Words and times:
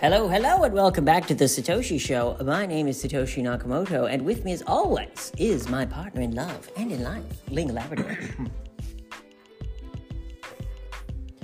Hello, 0.00 0.28
hello, 0.28 0.62
and 0.62 0.72
welcome 0.72 1.04
back 1.04 1.26
to 1.26 1.34
the 1.34 1.44
Satoshi 1.44 2.00
Show. 2.00 2.34
My 2.42 2.64
name 2.64 2.88
is 2.88 3.04
Satoshi 3.04 3.42
Nakamoto, 3.42 4.10
and 4.10 4.24
with 4.24 4.46
me, 4.46 4.52
as 4.54 4.62
always, 4.66 5.30
is 5.36 5.68
my 5.68 5.84
partner 5.84 6.22
in 6.22 6.34
love 6.34 6.70
and 6.78 6.90
in 6.90 7.02
life, 7.02 7.22
Ling 7.50 7.74
Labrador. 7.74 8.16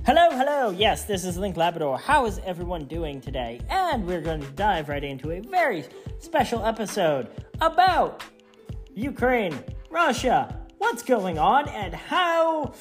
Hello, 0.07 0.31
hello. 0.31 0.71
Yes, 0.71 1.05
this 1.05 1.27
is 1.27 1.37
Link 1.37 1.59
Labrador. 1.59 1.99
How 1.99 2.25
is 2.25 2.41
everyone 2.47 2.87
doing 2.87 3.21
today? 3.21 3.61
And 3.69 4.07
we're 4.07 4.23
going 4.23 4.41
to 4.41 4.51
dive 4.53 4.89
right 4.89 5.05
into 5.05 5.33
a 5.33 5.41
very 5.41 5.85
special 6.19 6.65
episode 6.65 7.29
about 7.61 8.25
Ukraine, 8.95 9.63
Russia, 9.91 10.59
what's 10.79 11.03
going 11.03 11.39
on, 11.39 11.69
and 11.69 11.93
how 11.93 12.73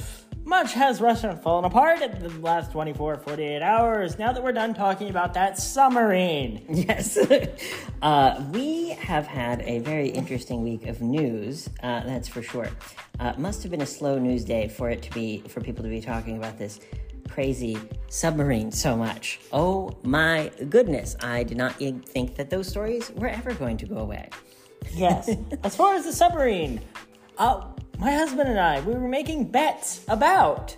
much 0.46 0.74
has 0.74 1.02
Russia 1.02 1.36
fallen 1.44 1.66
apart 1.66 2.02
in 2.02 2.20
the 2.20 2.30
last 2.40 2.72
24, 2.72 3.18
48 3.18 3.62
hours 3.62 4.20
now 4.20 4.32
that 4.32 4.44
we're 4.44 4.52
done 4.52 4.74
talking 4.74 5.10
about 5.10 5.34
that 5.34 5.58
submarine. 5.58 6.64
Yes. 6.70 7.18
uh, 8.02 8.44
we 8.52 8.90
have 8.90 9.26
had 9.26 9.62
a 9.62 9.80
very 9.80 10.10
interesting 10.10 10.64
week 10.64 10.86
of 10.88 11.02
news, 11.02 11.70
uh, 11.82 12.04
that's 12.04 12.28
for 12.28 12.44
sure. 12.44 12.70
Uh, 13.20 13.34
must 13.38 13.64
have 13.64 13.72
been 13.72 13.82
a 13.82 13.86
slow 13.88 14.20
news 14.20 14.44
day 14.44 14.68
for 14.68 14.90
it 14.90 15.02
to 15.02 15.12
be, 15.12 15.42
for 15.48 15.62
people 15.62 15.84
to 15.84 15.90
be 15.90 16.02
talking 16.02 16.38
about 16.38 16.58
this 16.58 16.80
crazy 17.30 17.78
submarine 18.08 18.72
so 18.72 18.96
much. 18.96 19.40
Oh 19.52 19.92
my 20.04 20.52
goodness. 20.70 21.16
I 21.22 21.44
did 21.44 21.58
not 21.58 21.76
think 21.76 22.36
that 22.36 22.50
those 22.50 22.68
stories 22.68 23.12
were 23.12 23.28
ever 23.28 23.54
going 23.54 23.78
to 23.78 23.86
go 23.86 23.98
away. 23.98 24.30
Yes. 24.94 25.30
as 25.64 25.76
far 25.76 25.96
as 25.96 26.06
the 26.06 26.14
submarine, 26.14 26.82
uh, 27.38 27.66
my 28.00 28.12
husband 28.12 28.50
and 28.50 28.60
I, 28.60 28.82
we 28.82 28.94
were 28.94 29.08
making 29.08 29.46
bets 29.46 30.04
about 30.08 30.76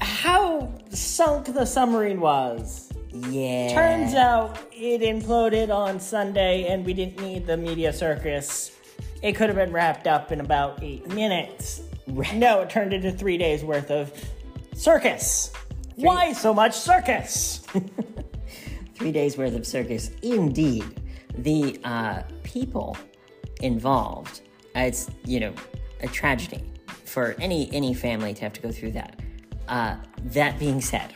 how 0.00 0.72
sunk 0.90 1.46
the 1.46 1.64
submarine 1.64 2.20
was. 2.20 2.90
Yeah. 3.12 3.72
Turns 3.72 4.14
out 4.14 4.58
it 4.72 5.00
imploded 5.00 5.74
on 5.74 6.00
Sunday 6.00 6.66
and 6.66 6.84
we 6.84 6.92
didn't 6.94 7.20
need 7.20 7.46
the 7.46 7.56
media 7.56 7.92
circus. 7.92 8.72
It 9.22 9.32
could 9.36 9.48
have 9.48 9.56
been 9.56 9.72
wrapped 9.72 10.06
up 10.06 10.32
in 10.32 10.40
about 10.40 10.82
eight 10.82 11.06
minutes. 11.08 11.82
No, 12.06 12.60
it 12.60 12.70
turned 12.70 12.92
into 12.92 13.12
three 13.12 13.38
days 13.38 13.64
worth 13.64 13.90
of 13.90 14.12
circus. 14.74 15.52
Why 15.94 16.32
so 16.32 16.52
much 16.52 16.74
circus? 16.74 17.64
three 18.94 19.12
days 19.12 19.38
worth 19.38 19.54
of 19.54 19.66
circus. 19.66 20.10
Indeed, 20.22 21.00
the 21.38 21.80
uh, 21.84 22.22
people 22.42 22.96
involved. 23.62 24.42
It's 24.74 25.08
you 25.24 25.40
know 25.40 25.54
a 26.04 26.08
tragedy 26.08 26.62
for 27.04 27.34
any 27.40 27.70
any 27.72 27.94
family 27.94 28.32
to 28.34 28.42
have 28.42 28.52
to 28.52 28.60
go 28.60 28.70
through 28.70 28.92
that. 28.92 29.18
Uh, 29.68 29.96
that 30.24 30.58
being 30.58 30.80
said, 30.80 31.12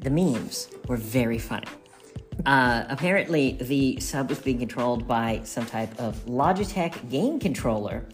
the 0.00 0.10
memes 0.10 0.68
were 0.88 0.96
very 0.96 1.38
funny. 1.38 1.68
Uh, 2.46 2.84
apparently, 2.88 3.52
the 3.60 4.00
sub 4.00 4.28
was 4.28 4.38
being 4.40 4.58
controlled 4.58 5.06
by 5.06 5.40
some 5.44 5.66
type 5.66 5.98
of 6.00 6.16
Logitech 6.26 7.08
game 7.10 7.38
controller, 7.38 8.06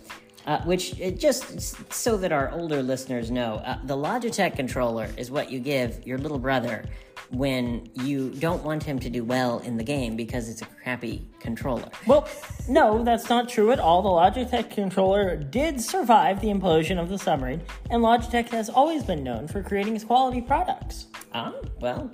uh, 0.46 0.62
which 0.62 1.00
uh, 1.00 1.10
just 1.10 1.92
so 1.92 2.16
that 2.16 2.32
our 2.32 2.50
older 2.52 2.82
listeners 2.82 3.30
know, 3.30 3.56
uh, 3.56 3.78
the 3.84 3.96
Logitech 3.96 4.56
controller 4.56 5.08
is 5.16 5.30
what 5.30 5.50
you 5.50 5.60
give 5.60 6.06
your 6.06 6.18
little 6.18 6.38
brother 6.38 6.84
when 7.30 7.88
you 7.94 8.30
don't 8.30 8.62
want 8.64 8.82
him 8.82 8.98
to 8.98 9.08
do 9.08 9.22
well 9.22 9.60
in 9.60 9.76
the 9.76 9.84
game 9.84 10.16
because 10.16 10.48
it's 10.48 10.62
a 10.62 10.66
crappy 10.66 11.28
controller. 11.38 11.88
Well, 12.06 12.28
no, 12.68 13.04
that's 13.04 13.28
not 13.28 13.48
true 13.48 13.70
at 13.70 13.78
all. 13.78 14.02
The 14.02 14.08
Logitech 14.08 14.70
controller 14.70 15.36
did 15.36 15.80
survive 15.80 16.40
the 16.40 16.48
implosion 16.48 17.00
of 17.00 17.08
the 17.08 17.18
submarine, 17.18 17.62
and 17.90 18.02
Logitech 18.02 18.48
has 18.48 18.68
always 18.68 19.04
been 19.04 19.22
known 19.22 19.46
for 19.46 19.62
creating 19.62 19.94
its 19.94 20.04
quality 20.04 20.40
products. 20.40 21.06
Ah, 21.32 21.54
well, 21.80 22.10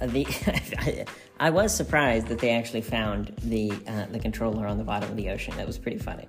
uh, 0.00 0.06
the 0.06 0.26
I, 0.78 1.06
I 1.38 1.50
was 1.50 1.74
surprised 1.74 2.26
that 2.28 2.38
they 2.38 2.50
actually 2.50 2.82
found 2.82 3.32
the 3.44 3.72
uh, 3.86 4.06
the 4.10 4.18
controller 4.18 4.66
on 4.66 4.76
the 4.76 4.84
bottom 4.84 5.10
of 5.10 5.16
the 5.16 5.30
ocean. 5.30 5.56
That 5.56 5.66
was 5.66 5.78
pretty 5.78 5.98
funny. 5.98 6.28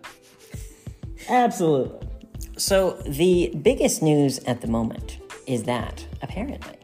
Absolutely. 1.30 2.08
So 2.58 2.92
the 3.06 3.54
biggest 3.62 4.02
news 4.02 4.40
at 4.40 4.62
the 4.62 4.68
moment 4.68 5.18
is 5.48 5.64
that 5.64 6.06
apparently 6.22 6.78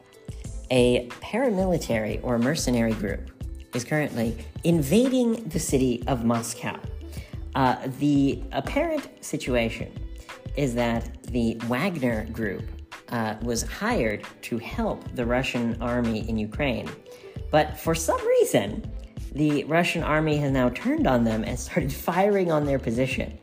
a 0.70 1.06
paramilitary 1.08 2.20
or 2.22 2.38
mercenary 2.38 2.92
group 2.92 3.30
is 3.74 3.84
currently 3.84 4.36
invading 4.64 5.48
the 5.48 5.58
city 5.58 6.02
of 6.06 6.24
Moscow. 6.24 6.78
Uh, 7.54 7.76
the 7.98 8.42
apparent 8.52 9.08
situation 9.24 9.92
is 10.56 10.74
that 10.74 11.22
the 11.24 11.54
Wagner 11.66 12.24
group 12.32 12.64
uh, 13.10 13.36
was 13.42 13.62
hired 13.62 14.26
to 14.42 14.58
help 14.58 15.04
the 15.14 15.24
Russian 15.24 15.80
army 15.80 16.28
in 16.28 16.36
Ukraine. 16.36 16.88
But 17.50 17.78
for 17.78 17.94
some 17.94 18.20
reason, 18.26 18.90
the 19.32 19.64
Russian 19.64 20.02
army 20.02 20.36
has 20.38 20.50
now 20.50 20.68
turned 20.70 21.06
on 21.06 21.24
them 21.24 21.44
and 21.44 21.58
started 21.58 21.92
firing 22.08 22.50
on 22.50 22.64
their 22.64 22.78
position. 22.78 23.38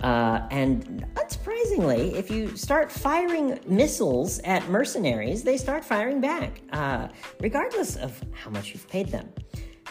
Uh, 0.00 0.46
and 0.50 1.04
unsurprisingly, 1.14 2.12
if 2.14 2.30
you 2.30 2.56
start 2.56 2.90
firing 2.90 3.58
missiles 3.66 4.38
at 4.40 4.68
mercenaries, 4.68 5.42
they 5.42 5.56
start 5.56 5.84
firing 5.84 6.20
back, 6.20 6.60
uh, 6.72 7.08
regardless 7.40 7.96
of 7.96 8.22
how 8.32 8.50
much 8.50 8.72
you've 8.72 8.88
paid 8.88 9.08
them. 9.08 9.28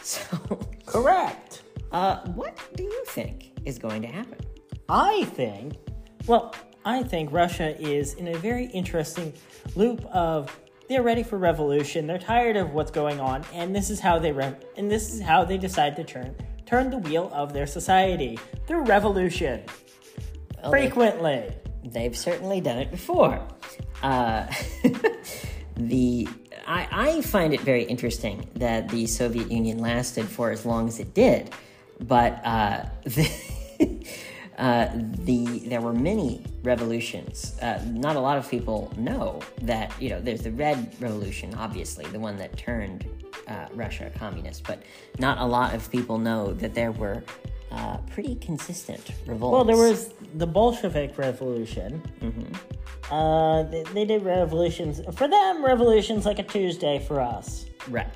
So, 0.04 0.38
correct. 0.86 1.64
Uh, 1.92 2.20
what 2.28 2.58
do 2.76 2.84
you 2.84 3.04
think 3.08 3.52
is 3.66 3.78
going 3.78 4.02
to 4.04 4.08
happen? 4.08 4.38
I 4.88 5.26
think, 5.34 5.74
well, 6.28 6.56
I 6.86 7.04
think 7.04 7.34
Russia 7.34 7.78
is 7.78 8.14
in 8.14 8.30
a 8.30 8.38
very 8.38 8.68
interesting 8.68 9.34
loop 9.76 10.06
of 10.06 10.58
they're 10.88 11.04
ready 11.04 11.24
for 11.24 11.38
revolution. 11.38 12.08
They're 12.08 12.18
tired 12.18 12.56
of 12.56 12.72
what's 12.72 12.92
going 12.92 13.20
on, 13.20 13.44
and 13.54 13.76
this 13.76 13.90
is 13.90 14.00
how 14.00 14.18
they 14.18 14.32
re- 14.32 14.56
and 14.78 14.90
this 14.90 15.14
is 15.14 15.20
how 15.20 15.44
they 15.44 15.58
decide 15.58 15.98
to 15.98 16.06
turn 16.06 16.34
turn 16.68 16.90
the 16.90 16.98
wheel 16.98 17.32
of 17.34 17.54
their 17.54 17.66
society 17.66 18.38
through 18.68 18.84
revolution. 18.84 19.64
Well, 20.62 20.72
Frequently, 20.72 21.50
they've, 21.84 21.94
they've, 21.94 22.18
certainly 22.18 22.62
done 22.62 22.78
it 22.78 22.92
before. 22.92 23.42
Uh, 24.04 24.48
the 25.78 26.28
I, 26.68 26.88
I 26.92 27.22
find 27.22 27.54
it 27.54 27.62
very 27.62 27.84
interesting 27.84 28.50
that 28.56 28.90
the 28.90 29.08
Soviet 29.08 29.50
Union 29.50 29.80
lasted 29.80 30.28
for 30.28 30.52
as 30.52 30.66
long 30.66 30.88
as 30.88 31.00
it 31.00 31.14
did, 31.14 31.52
but 32.02 32.46
uh, 32.46 32.86
the, 33.04 33.32
uh, 34.58 34.90
the 34.94 35.60
there 35.68 35.82
were 35.82 35.94
many 35.94 36.44
revolutions. 36.64 37.58
Uh, 37.62 37.82
not 37.92 38.16
a 38.16 38.20
lot 38.20 38.38
of 38.38 38.50
people 38.50 38.92
know 38.98 39.40
that 39.62 39.94
you 40.02 40.10
know 40.10 40.20
there's 40.20 40.42
the 40.42 40.52
Red 40.52 40.96
Revolution, 41.00 41.54
obviously 41.56 42.06
the 42.06 42.20
one 42.20 42.38
that 42.38 42.58
turned 42.58 43.06
uh, 43.48 43.68
Russia 43.74 44.12
communist, 44.18 44.66
but 44.66 44.82
not 45.20 45.38
a 45.38 45.46
lot 45.46 45.76
of 45.76 45.90
people 45.92 46.18
know 46.18 46.54
that 46.54 46.74
there 46.74 46.92
were 46.92 47.24
uh, 47.72 47.98
pretty 48.10 48.36
consistent 48.36 49.12
revolts. 49.28 49.54
Well, 49.54 49.64
there 49.64 49.78
was 49.78 50.14
the 50.36 50.48
Bolshevik 50.48 51.18
Revolution. 51.18 52.02
Mm-hmm. 52.22 53.14
Uh, 53.14 53.64
they, 53.64 53.84
they, 53.94 54.06
did 54.06 54.24
revolutions. 54.24 55.02
For 55.16 55.28
them, 55.28 55.64
revolution's 55.64 56.26
like 56.26 56.40
a 56.40 56.44
Tuesday 56.44 57.00
for 57.00 57.22
us. 57.22 57.66
Right. 57.88 58.08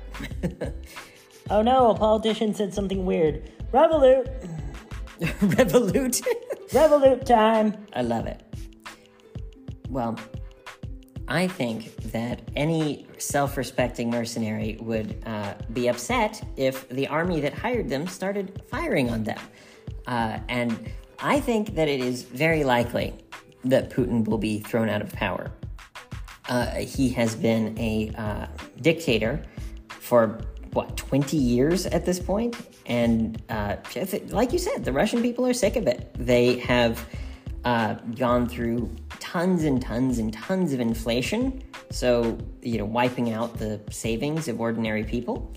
oh 1.50 1.62
no, 1.62 1.90
a 1.90 1.94
politician 1.94 2.52
said 2.52 2.74
something 2.74 3.06
weird. 3.06 3.50
Revolute. 3.72 4.28
Revolute. 5.42 6.20
Revolute 6.72 7.26
time. 7.26 7.86
I 7.92 8.02
love 8.02 8.26
it. 8.26 8.42
Well, 9.88 10.18
I 11.28 11.46
think 11.46 11.96
that 12.12 12.40
any 12.56 13.06
self 13.18 13.56
respecting 13.56 14.10
mercenary 14.10 14.76
would 14.80 15.22
uh, 15.26 15.54
be 15.72 15.88
upset 15.88 16.42
if 16.56 16.88
the 16.88 17.06
army 17.06 17.40
that 17.40 17.54
hired 17.54 17.88
them 17.88 18.06
started 18.06 18.62
firing 18.68 19.10
on 19.10 19.22
them. 19.24 19.38
Uh, 20.06 20.38
and 20.48 20.90
I 21.20 21.40
think 21.40 21.74
that 21.76 21.88
it 21.88 22.00
is 22.00 22.22
very 22.22 22.64
likely 22.64 23.14
that 23.64 23.90
Putin 23.90 24.26
will 24.26 24.38
be 24.38 24.58
thrown 24.60 24.88
out 24.88 25.02
of 25.02 25.12
power. 25.12 25.52
Uh, 26.48 26.66
he 26.76 27.08
has 27.10 27.36
been 27.36 27.78
a 27.78 28.10
uh, 28.16 28.46
dictator 28.80 29.42
for 29.88 30.40
what 30.72 30.96
20 30.96 31.36
years 31.36 31.86
at 31.86 32.04
this 32.04 32.18
point 32.18 32.56
and 32.86 33.42
uh, 33.48 33.76
like 34.28 34.52
you 34.52 34.58
said 34.58 34.84
the 34.84 34.92
russian 34.92 35.22
people 35.22 35.46
are 35.46 35.54
sick 35.54 35.76
of 35.76 35.86
it 35.86 36.10
they 36.18 36.58
have 36.58 37.06
uh, 37.64 37.94
gone 38.16 38.48
through 38.48 38.92
tons 39.20 39.62
and 39.64 39.80
tons 39.80 40.18
and 40.18 40.32
tons 40.32 40.72
of 40.72 40.80
inflation 40.80 41.62
so 41.90 42.36
you 42.60 42.78
know 42.78 42.84
wiping 42.84 43.32
out 43.32 43.56
the 43.58 43.80
savings 43.90 44.48
of 44.48 44.60
ordinary 44.60 45.04
people 45.04 45.54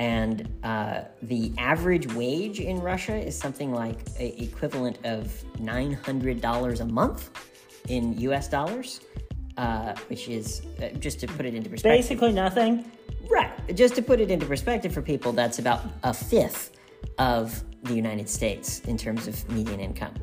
and 0.00 0.48
uh, 0.62 1.02
the 1.20 1.52
average 1.58 2.10
wage 2.14 2.58
in 2.58 2.80
Russia 2.80 3.14
is 3.14 3.36
something 3.38 3.70
like 3.70 3.98
a 4.18 4.42
equivalent 4.42 4.98
of 5.04 5.26
$900 5.58 6.80
a 6.80 6.84
month 6.86 7.30
in 7.88 8.18
US 8.20 8.48
dollars, 8.48 9.02
uh, 9.58 9.94
which 10.08 10.26
is 10.30 10.62
uh, 10.82 10.88
just 10.98 11.20
to 11.20 11.26
put 11.26 11.44
it 11.44 11.54
into 11.54 11.68
perspective. 11.68 11.98
Basically 11.98 12.32
nothing. 12.32 12.90
Just 13.74 13.94
to 13.96 14.02
put 14.02 14.20
it 14.20 14.30
into 14.30 14.46
perspective 14.46 14.92
for 14.92 15.02
people, 15.02 15.32
that's 15.32 15.58
about 15.58 15.82
a 16.02 16.12
fifth 16.12 16.72
of 17.18 17.62
the 17.82 17.94
United 17.94 18.28
States 18.28 18.80
in 18.80 18.96
terms 18.96 19.26
of 19.26 19.48
median 19.50 19.80
income. 19.80 20.14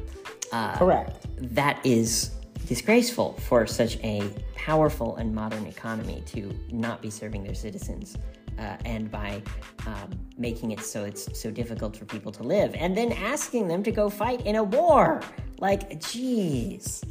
Uh, 0.51 0.75
Correct. 0.77 1.25
That 1.55 1.83
is 1.85 2.31
disgraceful 2.67 3.33
for 3.33 3.65
such 3.65 3.97
a 4.03 4.29
powerful 4.55 5.15
and 5.15 5.33
modern 5.33 5.65
economy 5.65 6.23
to 6.27 6.53
not 6.71 7.01
be 7.01 7.09
serving 7.09 7.43
their 7.43 7.55
citizens 7.55 8.17
uh, 8.59 8.75
and 8.85 9.09
by 9.11 9.41
um, 9.85 10.09
making 10.37 10.71
it 10.71 10.79
so 10.81 11.03
it's 11.03 11.39
so 11.39 11.51
difficult 11.51 11.95
for 11.95 12.05
people 12.05 12.31
to 12.31 12.43
live, 12.43 12.73
and 12.75 12.97
then 12.97 13.11
asking 13.13 13.67
them 13.67 13.83
to 13.83 13.91
go 13.91 14.09
fight 14.09 14.45
in 14.45 14.55
a 14.55 14.63
war. 14.63 15.21
Like, 15.59 15.99
jeez, 15.99 17.03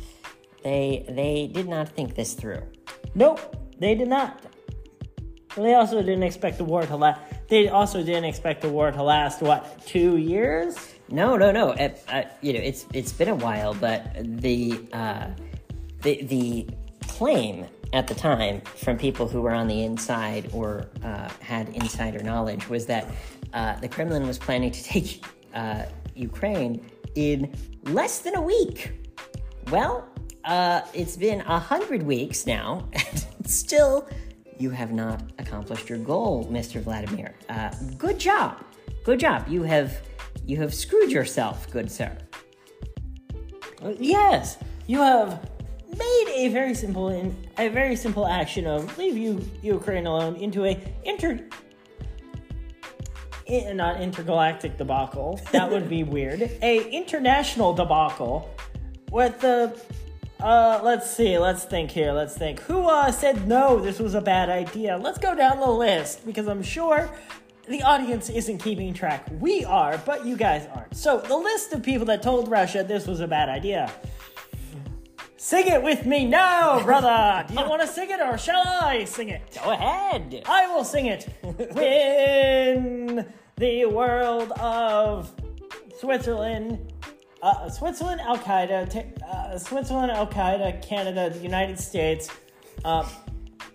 they 0.62 1.04
they 1.08 1.50
did 1.52 1.68
not 1.68 1.88
think 1.88 2.14
this 2.14 2.34
through. 2.34 2.62
Nope, 3.14 3.56
they 3.78 3.94
did 3.94 4.08
not. 4.08 4.44
They 5.56 5.75
also 5.75 6.03
didn't 6.03 6.23
expect 6.23 6.58
the 6.58 6.64
war 6.64 6.85
to 6.85 6.97
last. 6.97 7.20
They 7.49 7.69
also 7.69 8.03
didn't 8.03 8.25
expect 8.25 8.61
the 8.61 8.69
war 8.69 8.91
to 8.91 9.03
last. 9.03 9.41
What 9.41 9.85
two 9.87 10.19
years? 10.19 10.94
No, 11.08 11.37
no, 11.37 11.50
no. 11.50 11.70
Uh, 11.70 11.94
uh, 12.08 12.23
you 12.43 12.53
know, 12.53 12.61
it's 12.61 12.87
it's 12.93 13.12
been 13.12 13.29
a 13.29 13.35
while, 13.35 13.73
but 13.75 14.14
the 14.23 14.81
uh, 14.93 15.29
the 16.03 16.23
the 16.25 16.69
claim 17.06 17.67
at 17.93 18.06
the 18.06 18.14
time 18.14 18.61
from 18.61 18.99
people 18.99 19.26
who 19.26 19.41
were 19.41 19.53
on 19.53 19.67
the 19.67 19.82
inside 19.85 20.50
or 20.53 20.88
uh, 21.05 21.29
had 21.41 21.69
insider 21.70 22.23
knowledge 22.23 22.69
was 22.69 22.85
that 22.87 23.08
uh, 23.55 23.79
the 23.81 23.88
Kremlin 23.88 24.26
was 24.26 24.38
planning 24.38 24.70
to 24.70 24.82
take 24.82 25.25
uh, 25.55 25.85
Ukraine 26.14 26.85
in 27.14 27.55
less 27.85 28.19
than 28.19 28.37
a 28.37 28.43
week. 28.43 28.93
Well, 29.70 30.08
uh, 30.44 30.82
it's 30.93 31.17
been 31.17 31.41
a 31.43 31.58
hundred 31.58 32.03
weeks 32.03 32.47
now, 32.47 32.88
and 32.93 33.26
it's 33.41 33.55
still 33.55 34.08
you 34.58 34.70
have 34.70 34.93
not 34.93 35.23
accomplished 35.38 35.88
your 35.88 35.99
goal, 35.99 36.47
Mr. 36.50 36.81
Vladimir. 36.81 37.35
Uh, 37.49 37.70
good 37.99 38.19
job, 38.19 38.62
good 39.05 39.20
job. 39.20 39.47
You 39.49 39.62
have 39.64 40.00
you 40.44 40.56
have 40.58 40.73
screwed 40.75 41.11
yourself, 41.11 41.70
good 41.70 41.91
sir. 41.91 42.17
Uh, 43.82 43.93
Yes, 43.99 44.58
you 44.87 44.99
have 45.00 45.49
made 45.97 46.29
a 46.35 46.49
very 46.49 46.75
simple 46.75 47.08
in, 47.08 47.37
a 47.58 47.69
very 47.69 47.97
simple 47.97 48.26
action 48.26 48.67
of 48.67 48.97
leave 48.99 49.17
you 49.17 49.41
Ukraine 49.62 50.06
alone 50.06 50.37
into 50.37 50.64
a 50.64 50.76
inter 51.05 51.41
i- 53.49 53.73
not 53.73 54.00
intergalactic 54.00 54.76
debacle. 54.79 55.41
That 55.53 55.70
would 55.70 55.88
be 55.88 56.03
weird. 56.17 56.43
A 56.62 56.91
international 56.91 57.73
debacle 57.75 58.50
with 59.11 59.41
the 59.41 59.79
uh 60.40 60.80
let's 60.82 61.10
see, 61.10 61.38
let's 61.38 61.64
think 61.64 61.90
here, 61.90 62.12
let's 62.12 62.36
think. 62.36 62.60
Who 62.60 62.88
uh 62.88 63.10
said 63.10 63.48
no, 63.48 63.80
this 63.80 63.98
was 63.98 64.14
a 64.14 64.20
bad 64.20 64.48
idea? 64.48 64.98
Let's 64.98 65.18
go 65.18 65.34
down 65.34 65.60
the 65.60 65.70
list 65.70 66.26
because 66.26 66.46
I'm 66.46 66.62
sure 66.62 67.10
the 67.68 67.82
audience 67.82 68.28
isn't 68.30 68.58
keeping 68.58 68.94
track. 68.94 69.26
We 69.40 69.64
are, 69.64 69.98
but 69.98 70.24
you 70.24 70.36
guys 70.36 70.68
aren't. 70.74 70.96
So 70.96 71.18
the 71.18 71.36
list 71.36 71.72
of 71.72 71.82
people 71.82 72.06
that 72.06 72.22
told 72.22 72.48
Russia 72.48 72.84
this 72.84 73.06
was 73.06 73.20
a 73.20 73.26
bad 73.26 73.48
idea. 73.48 73.90
Sing 75.36 75.66
it 75.68 75.82
with 75.82 76.06
me 76.06 76.24
now, 76.24 76.82
brother. 76.82 77.44
Do 77.46 77.54
you 77.54 77.68
want 77.68 77.80
to 77.82 77.86
sing 77.86 78.10
it 78.10 78.20
or 78.20 78.36
shall 78.36 78.64
I 78.66 79.04
sing 79.04 79.28
it? 79.28 79.58
Go 79.62 79.70
ahead. 79.70 80.42
I 80.46 80.66
will 80.66 80.82
sing 80.82 81.06
it. 81.06 81.28
Win 81.42 83.24
the 83.56 83.84
world 83.86 84.52
of 84.52 85.32
Switzerland. 86.00 86.92
Uh, 87.46 87.70
Switzerland, 87.70 88.20
Al 88.22 88.38
Qaeda, 88.38 88.90
t- 88.90 89.04
uh, 89.25 89.56
Switzerland, 89.56 90.10
Al 90.10 90.26
Qaeda, 90.26 90.82
Canada, 90.82 91.31
the 91.31 91.38
United 91.38 91.78
States, 91.78 92.28
uh, 92.84 93.08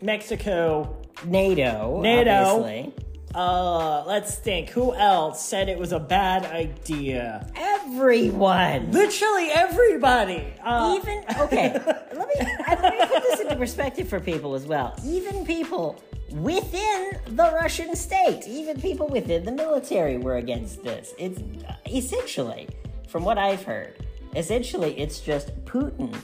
Mexico, 0.01 0.97
NATO. 1.23 2.01
NATO. 2.01 2.91
Uh, 3.33 4.03
let's 4.06 4.35
think. 4.35 4.71
Who 4.71 4.94
else 4.94 5.41
said 5.41 5.69
it 5.69 5.79
was 5.79 5.94
a 5.94 6.01
bad 6.01 6.44
idea? 6.47 7.50
Everyone. 7.56 8.91
Literally 8.91 9.51
everybody. 9.51 10.53
Uh, 10.62 10.97
Even 10.97 11.23
okay. 11.39 11.71
let 12.13 12.27
me 12.27 12.35
let 12.68 12.81
me 12.81 13.06
put 13.07 13.23
this 13.23 13.39
into 13.39 13.56
perspective 13.56 14.09
for 14.09 14.19
people 14.19 14.53
as 14.53 14.65
well. 14.65 15.00
Even 15.06 15.45
people 15.45 15.97
within 16.33 17.19
the 17.27 17.50
Russian 17.53 17.95
state, 17.95 18.45
even 18.50 18.81
people 18.81 19.07
within 19.07 19.45
the 19.45 19.51
military, 19.53 20.18
were 20.18 20.35
against 20.35 20.83
this. 20.83 21.13
It's 21.18 21.39
uh, 21.39 21.75
essentially, 21.89 22.68
from 23.11 23.25
what 23.25 23.37
I've 23.37 23.63
heard, 23.63 24.07
essentially 24.35 24.97
it's 24.97 25.19
just 25.19 25.53
Putin 25.65 26.15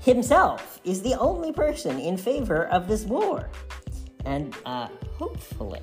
himself 0.00 0.80
is 0.84 1.02
the 1.02 1.14
only 1.18 1.52
person 1.52 2.00
in 2.00 2.16
favor 2.16 2.66
of 2.68 2.88
this 2.88 3.04
war, 3.04 3.50
and 4.24 4.56
uh, 4.64 4.88
hopefully, 5.18 5.82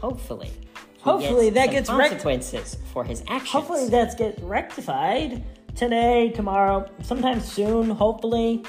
hopefully. 0.00 0.50
he 0.94 1.00
Hopefully 1.02 1.50
gets 1.50 1.54
that 1.54 1.70
gets 1.70 1.90
consequences 1.90 2.78
for 2.94 3.04
his 3.04 3.22
actions. 3.28 3.50
Hopefully 3.50 3.88
that 3.90 4.16
gets 4.16 4.40
rectified 4.42 5.44
today, 5.76 6.30
tomorrow, 6.34 6.90
sometime 7.02 7.40
soon. 7.40 7.90
Hopefully. 7.90 8.64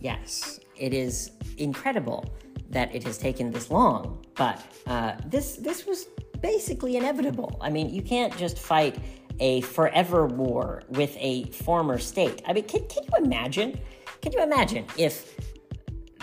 Yes, 0.00 0.60
it 0.76 0.94
is 0.94 1.32
incredible 1.58 2.24
that 2.70 2.94
it 2.94 3.02
has 3.02 3.18
taken 3.18 3.50
this 3.50 3.68
long, 3.68 4.24
but 4.36 4.64
uh, 4.86 5.16
this 5.26 5.56
this 5.56 5.86
was 5.86 6.06
basically 6.40 6.96
inevitable. 6.96 7.58
I 7.60 7.68
mean, 7.68 7.90
you 7.90 8.00
can't 8.00 8.34
just 8.36 8.58
fight 8.58 8.96
a 9.40 9.62
forever 9.62 10.26
war 10.26 10.82
with 10.88 11.16
a 11.18 11.44
former 11.50 11.98
state. 11.98 12.42
I 12.46 12.52
mean, 12.52 12.64
can, 12.64 12.86
can 12.86 13.02
you 13.04 13.24
imagine? 13.24 13.80
Can 14.22 14.32
you 14.32 14.42
imagine 14.42 14.84
if 14.96 15.34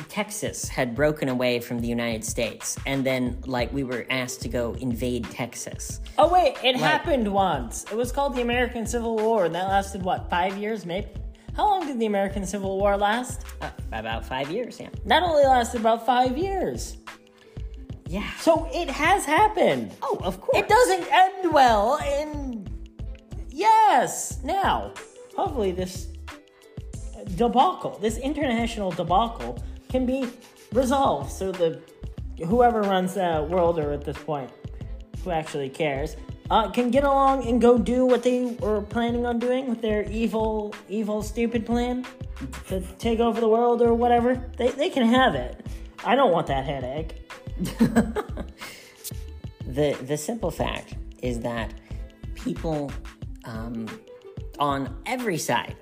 Texas 0.07 0.67
had 0.67 0.95
broken 0.95 1.27
away 1.27 1.59
from 1.59 1.79
the 1.79 1.87
United 1.87 2.23
States 2.23 2.77
and 2.85 3.03
then, 3.03 3.41
like, 3.45 3.73
we 3.73 3.83
were 3.83 4.05
asked 4.09 4.41
to 4.43 4.49
go 4.49 4.73
invade 4.75 5.25
Texas? 5.31 5.99
Oh 6.17 6.31
wait, 6.31 6.55
it 6.63 6.75
happened 6.75 7.27
once. 7.27 7.83
It 7.91 7.97
was 7.97 8.11
called 8.11 8.35
the 8.35 8.41
American 8.41 8.85
Civil 8.85 9.17
War, 9.17 9.45
and 9.45 9.55
that 9.55 9.67
lasted 9.67 10.03
what 10.03 10.29
five 10.29 10.55
years, 10.57 10.85
maybe. 10.85 11.07
How 11.55 11.65
long 11.65 11.87
did 11.87 11.99
the 11.99 12.05
American 12.05 12.45
Civil 12.45 12.77
War 12.77 12.95
last? 12.95 13.43
Uh, 13.61 13.71
about 13.91 14.23
five 14.23 14.51
years, 14.51 14.79
yeah. 14.79 14.89
That 15.07 15.23
only 15.23 15.43
lasted 15.43 15.81
about 15.81 16.05
five 16.05 16.37
years. 16.37 16.97
Yeah. 18.07 18.31
So 18.39 18.69
it 18.71 18.89
has 18.89 19.25
happened. 19.25 19.91
Oh, 20.01 20.19
of 20.23 20.39
course. 20.39 20.57
It 20.59 20.69
doesn't 20.69 21.11
end 21.11 21.51
well, 21.51 21.97
and 22.01 22.56
yes, 23.57 24.39
now, 24.43 24.93
hopefully 25.35 25.71
this 25.71 26.07
debacle, 27.35 27.97
this 27.99 28.17
international 28.17 28.91
debacle, 28.91 29.61
can 29.89 30.05
be 30.05 30.27
resolved 30.73 31.31
so 31.31 31.51
the 31.51 31.81
whoever 32.45 32.81
runs 32.81 33.15
the 33.15 33.47
world 33.49 33.79
or 33.79 33.91
at 33.91 34.05
this 34.05 34.17
point, 34.17 34.51
who 35.23 35.31
actually 35.31 35.69
cares, 35.69 36.15
uh, 36.49 36.69
can 36.69 36.91
get 36.91 37.03
along 37.03 37.47
and 37.47 37.59
go 37.59 37.77
do 37.77 38.05
what 38.05 38.23
they 38.23 38.45
were 38.59 38.81
planning 38.81 39.25
on 39.25 39.39
doing 39.39 39.67
with 39.67 39.81
their 39.81 40.03
evil, 40.03 40.73
evil, 40.87 41.21
stupid 41.21 41.65
plan 41.65 42.05
to 42.67 42.79
take 42.99 43.19
over 43.19 43.41
the 43.41 43.47
world 43.47 43.81
or 43.81 43.93
whatever. 43.93 44.41
They, 44.57 44.69
they 44.69 44.89
can 44.89 45.07
have 45.07 45.35
it. 45.35 45.65
I 46.05 46.15
don't 46.15 46.31
want 46.31 46.47
that 46.47 46.63
headache. 46.65 47.29
the 49.65 49.97
the 50.03 50.15
simple 50.15 50.51
fact 50.51 50.93
is 51.23 51.39
that 51.39 51.73
people 52.35 52.91
um, 53.47 53.87
on 54.59 54.95
every 55.05 55.37
side, 55.37 55.75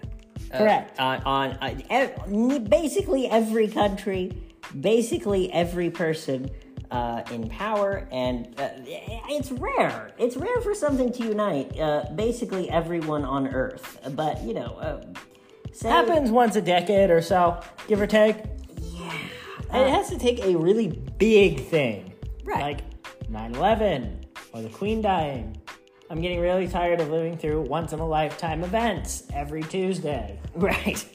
uh, 0.53 0.57
Correct. 0.57 0.99
on 0.99 1.21
on 1.23 1.51
uh, 1.61 1.77
ev- 1.89 2.69
basically 2.69 3.27
every 3.27 3.67
country, 3.67 4.31
basically 4.79 5.51
every 5.51 5.89
person 5.89 6.49
uh, 6.91 7.23
in 7.31 7.49
power, 7.49 8.07
and 8.11 8.47
uh, 8.59 8.69
it's 8.85 9.51
rare. 9.51 10.11
It's 10.17 10.37
rare 10.37 10.61
for 10.61 10.73
something 10.73 11.11
to 11.13 11.23
unite 11.23 11.77
uh, 11.79 12.05
basically 12.15 12.69
everyone 12.69 13.25
on 13.25 13.47
Earth. 13.47 13.99
But 14.15 14.41
you 14.43 14.53
know, 14.53 14.75
uh, 14.75 15.05
say, 15.73 15.89
happens 15.89 16.31
once 16.31 16.55
a 16.55 16.61
decade 16.61 17.09
or 17.09 17.21
so, 17.21 17.59
give 17.87 17.99
or 17.99 18.07
take. 18.07 18.37
Yeah, 18.79 19.11
it 19.73 19.89
has 19.89 20.09
to 20.09 20.17
take 20.17 20.43
a 20.45 20.55
really 20.55 20.87
big 21.17 21.65
thing. 21.65 22.13
Right. 22.43 22.61
Like 22.61 23.29
9 23.29 23.55
11 23.55 24.25
or 24.53 24.61
the 24.61 24.69
Queen 24.69 25.01
dying. 25.01 25.59
I'm 26.09 26.21
getting 26.21 26.39
really 26.39 26.67
tired 26.67 27.01
of 27.01 27.09
living 27.09 27.37
through 27.37 27.61
once 27.61 27.91
in 27.91 27.99
a 27.99 28.07
lifetime 28.07 28.63
events 28.63 29.23
every 29.33 29.63
Tuesday. 29.63 30.39
Right. 30.55 31.05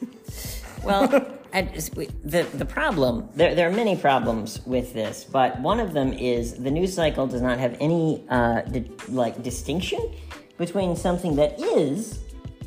well, 0.84 1.08
I 1.54 1.62
the 1.62 2.46
the 2.54 2.66
problem 2.66 3.28
there 3.34 3.54
there 3.54 3.68
are 3.68 3.72
many 3.72 3.96
problems 3.96 4.60
with 4.66 4.92
this, 4.92 5.24
but 5.24 5.58
one 5.60 5.80
of 5.80 5.94
them 5.94 6.12
is 6.12 6.54
the 6.54 6.70
news 6.70 6.92
cycle 6.94 7.26
does 7.26 7.40
not 7.40 7.58
have 7.58 7.76
any 7.80 8.22
uh, 8.28 8.60
di- 8.62 8.90
like 9.08 9.42
distinction 9.42 10.12
between 10.58 10.94
something 10.94 11.36
that 11.36 11.58
is 11.58 12.20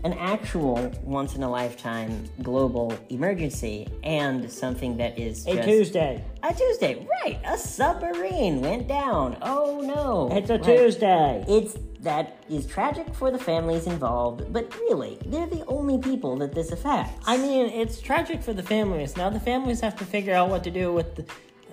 an 0.03 0.13
actual 0.13 0.91
once 1.03 1.36
in 1.36 1.43
a 1.43 1.50
lifetime 1.50 2.25
global 2.41 2.98
emergency 3.10 3.88
and 4.03 4.51
something 4.51 4.98
that 4.98 5.17
is 5.17 5.48
A 5.48 5.62
Tuesday. 5.63 6.24
a 6.43 6.53
Tuesday. 6.53 7.07
Right, 7.24 7.39
a 7.45 7.57
submarine 7.57 8.60
went 8.62 8.88
down. 8.88 9.38
Oh 9.41 9.81
no! 9.81 10.36
It's 10.36 10.50
a. 10.50 10.57
Tuesday. 10.57 11.43
It's 11.48 11.77
that 12.01 12.43
is 12.50 12.65
tragic 12.67 13.13
for 13.15 13.31
the 13.31 13.39
families 13.39 13.88
involved, 13.88 14.51
but 14.51 14.75
really, 14.79 15.17
they're 15.25 15.48
the 15.48 15.65
only 15.67 15.98
people 15.98 16.36
that 16.38 16.53
this 16.53 16.72
affects. 16.74 17.13
I 17.25 17.38
mean, 17.38 17.67
it's 17.67 18.01
tragic 18.01 18.43
for 18.43 18.51
the 18.51 18.63
families. 18.63 19.15
Now 19.15 19.29
the 19.29 19.39
families 19.39 19.79
have 19.79 19.95
to 19.98 20.05
figure 20.05 20.33
out 20.33 20.50
what 20.50 20.65
to 20.65 20.72
do 20.72 20.91
with 20.91 21.15
the, 21.15 21.25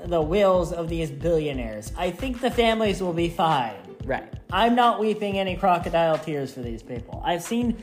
the 0.06 0.20
wills 0.22 0.72
of 0.72 0.88
these 0.88 1.10
billionaires. 1.10 1.92
I 1.98 2.12
think 2.12 2.40
the 2.40 2.50
families 2.50 3.02
will 3.02 3.12
be 3.12 3.28
fine. 3.28 3.74
right. 4.04 4.32
I'm 4.52 4.74
not 4.76 4.98
weeping 5.00 5.36
any 5.38 5.56
crocodile 5.56 6.18
tears 6.18 6.52
for 6.54 6.60
these 6.60 6.82
people. 6.82 7.22
I've 7.24 7.42
seen, 7.42 7.76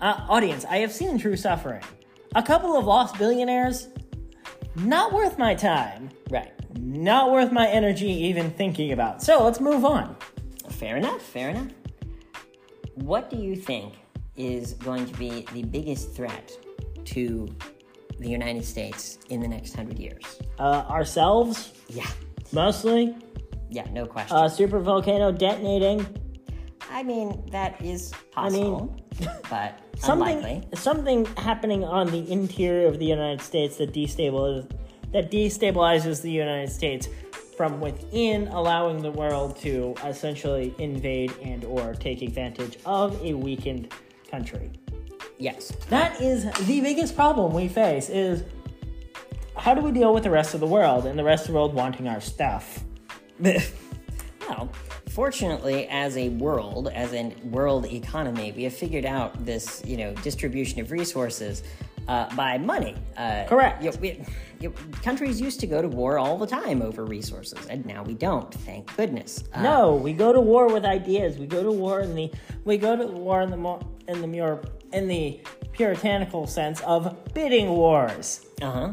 uh, 0.00 0.26
audience, 0.28 0.64
I 0.68 0.78
have 0.78 0.92
seen 0.92 1.18
true 1.18 1.36
suffering. 1.36 1.82
A 2.34 2.42
couple 2.42 2.76
of 2.76 2.84
lost 2.84 3.18
billionaires, 3.18 3.88
not 4.76 5.12
worth 5.12 5.38
my 5.38 5.54
time. 5.54 6.10
Right. 6.30 6.52
not 6.76 7.30
worth 7.30 7.52
my 7.52 7.68
energy 7.68 8.10
even 8.10 8.50
thinking 8.50 8.92
about. 8.92 9.22
So 9.22 9.44
let's 9.44 9.60
move 9.60 9.84
on. 9.84 10.16
Fair 10.70 10.96
enough, 10.96 11.22
fair 11.22 11.50
enough. 11.50 11.68
What 12.94 13.30
do 13.30 13.36
you 13.36 13.54
think 13.56 13.94
is 14.36 14.72
going 14.74 15.06
to 15.06 15.12
be 15.16 15.46
the 15.52 15.62
biggest 15.62 16.14
threat 16.16 16.50
to 17.06 17.48
the 18.18 18.28
United 18.28 18.64
States 18.64 19.18
in 19.28 19.40
the 19.40 19.46
next 19.48 19.74
hundred 19.74 19.98
years? 19.98 20.40
Uh, 20.58 20.84
ourselves, 20.88 21.72
Yeah, 21.88 22.06
mostly. 22.52 23.16
yeah, 23.70 23.86
no 23.92 24.06
question. 24.06 24.36
Uh, 24.36 24.48
super 24.48 24.80
volcano 24.80 25.30
detonating. 25.30 26.04
I 26.90 27.02
mean, 27.02 27.42
that 27.50 27.80
is 27.82 28.12
I 28.36 28.50
mean, 28.50 28.62
possible, 28.62 28.96
but 29.50 29.78
something 29.98 30.36
unlikely. 30.38 30.68
something 30.74 31.24
happening 31.36 31.84
on 31.84 32.10
the 32.10 32.30
interior 32.30 32.86
of 32.86 32.98
the 32.98 33.06
United 33.06 33.40
States 33.40 33.76
that 33.78 33.92
destabilizes 33.92 34.70
that 35.12 35.30
destabilizes 35.30 36.22
the 36.22 36.30
United 36.30 36.70
States 36.70 37.08
from 37.56 37.80
within, 37.80 38.48
allowing 38.48 39.00
the 39.00 39.12
world 39.12 39.56
to 39.58 39.94
essentially 40.04 40.74
invade 40.78 41.32
and 41.42 41.64
or 41.64 41.94
take 41.94 42.20
advantage 42.20 42.78
of 42.84 43.20
a 43.24 43.32
weakened 43.34 43.92
country. 44.28 44.72
Yes, 45.38 45.72
That 45.88 46.20
is 46.20 46.44
the 46.66 46.80
biggest 46.80 47.14
problem 47.14 47.52
we 47.54 47.68
face 47.68 48.08
is 48.08 48.44
how 49.56 49.74
do 49.74 49.80
we 49.82 49.92
deal 49.92 50.12
with 50.12 50.24
the 50.24 50.30
rest 50.30 50.54
of 50.54 50.60
the 50.60 50.66
world 50.66 51.06
and 51.06 51.18
the 51.18 51.24
rest 51.24 51.42
of 51.44 51.48
the 51.48 51.54
world 51.54 51.74
wanting 51.74 52.08
our 52.08 52.20
stuff? 52.20 52.84
Well, 54.48 54.68
fortunately, 55.14 55.86
as 55.88 56.16
a 56.16 56.28
world, 56.30 56.88
as 56.88 57.12
a 57.14 57.32
world 57.44 57.86
economy, 57.86 58.52
we 58.56 58.64
have 58.64 58.74
figured 58.74 59.04
out 59.06 59.44
this, 59.46 59.82
you 59.86 59.96
know, 59.96 60.12
distribution 60.28 60.80
of 60.80 60.90
resources 60.90 61.62
uh, 62.08 62.34
by 62.36 62.58
money. 62.58 62.94
Uh, 63.16 63.44
Correct. 63.48 63.82
You 63.82 63.90
know, 63.90 63.96
we- 64.00 64.20
you 64.60 64.68
know, 64.70 64.74
countries 65.02 65.40
used 65.40 65.60
to 65.60 65.66
go 65.66 65.82
to 65.82 65.88
war 65.88 66.18
all 66.18 66.38
the 66.38 66.46
time 66.46 66.80
over 66.80 67.04
resources, 67.04 67.58
and 67.68 67.84
now 67.84 68.02
we 68.02 68.14
don't. 68.14 68.52
Thank 68.68 68.96
goodness. 68.96 69.44
Uh, 69.52 69.62
No, 69.62 69.94
we 69.94 70.12
go 70.12 70.32
to 70.32 70.40
war 70.40 70.72
with 70.72 70.84
ideas. 70.84 71.38
We 71.38 71.46
go 71.46 71.62
to 71.62 71.72
war 71.72 72.00
in 72.00 72.14
the 72.14 72.30
we 72.64 72.78
go 72.78 72.96
to 72.96 73.06
war 73.06 73.42
in 73.42 73.50
the 73.50 73.78
in 74.08 74.20
the 74.20 74.26
more 74.26 74.62
in 74.92 75.08
the 75.08 75.40
puritanical 75.72 76.46
sense 76.46 76.80
of 76.82 77.00
bidding 77.34 77.68
wars. 77.70 78.46
Uh 78.62 78.70
huh. 78.70 78.92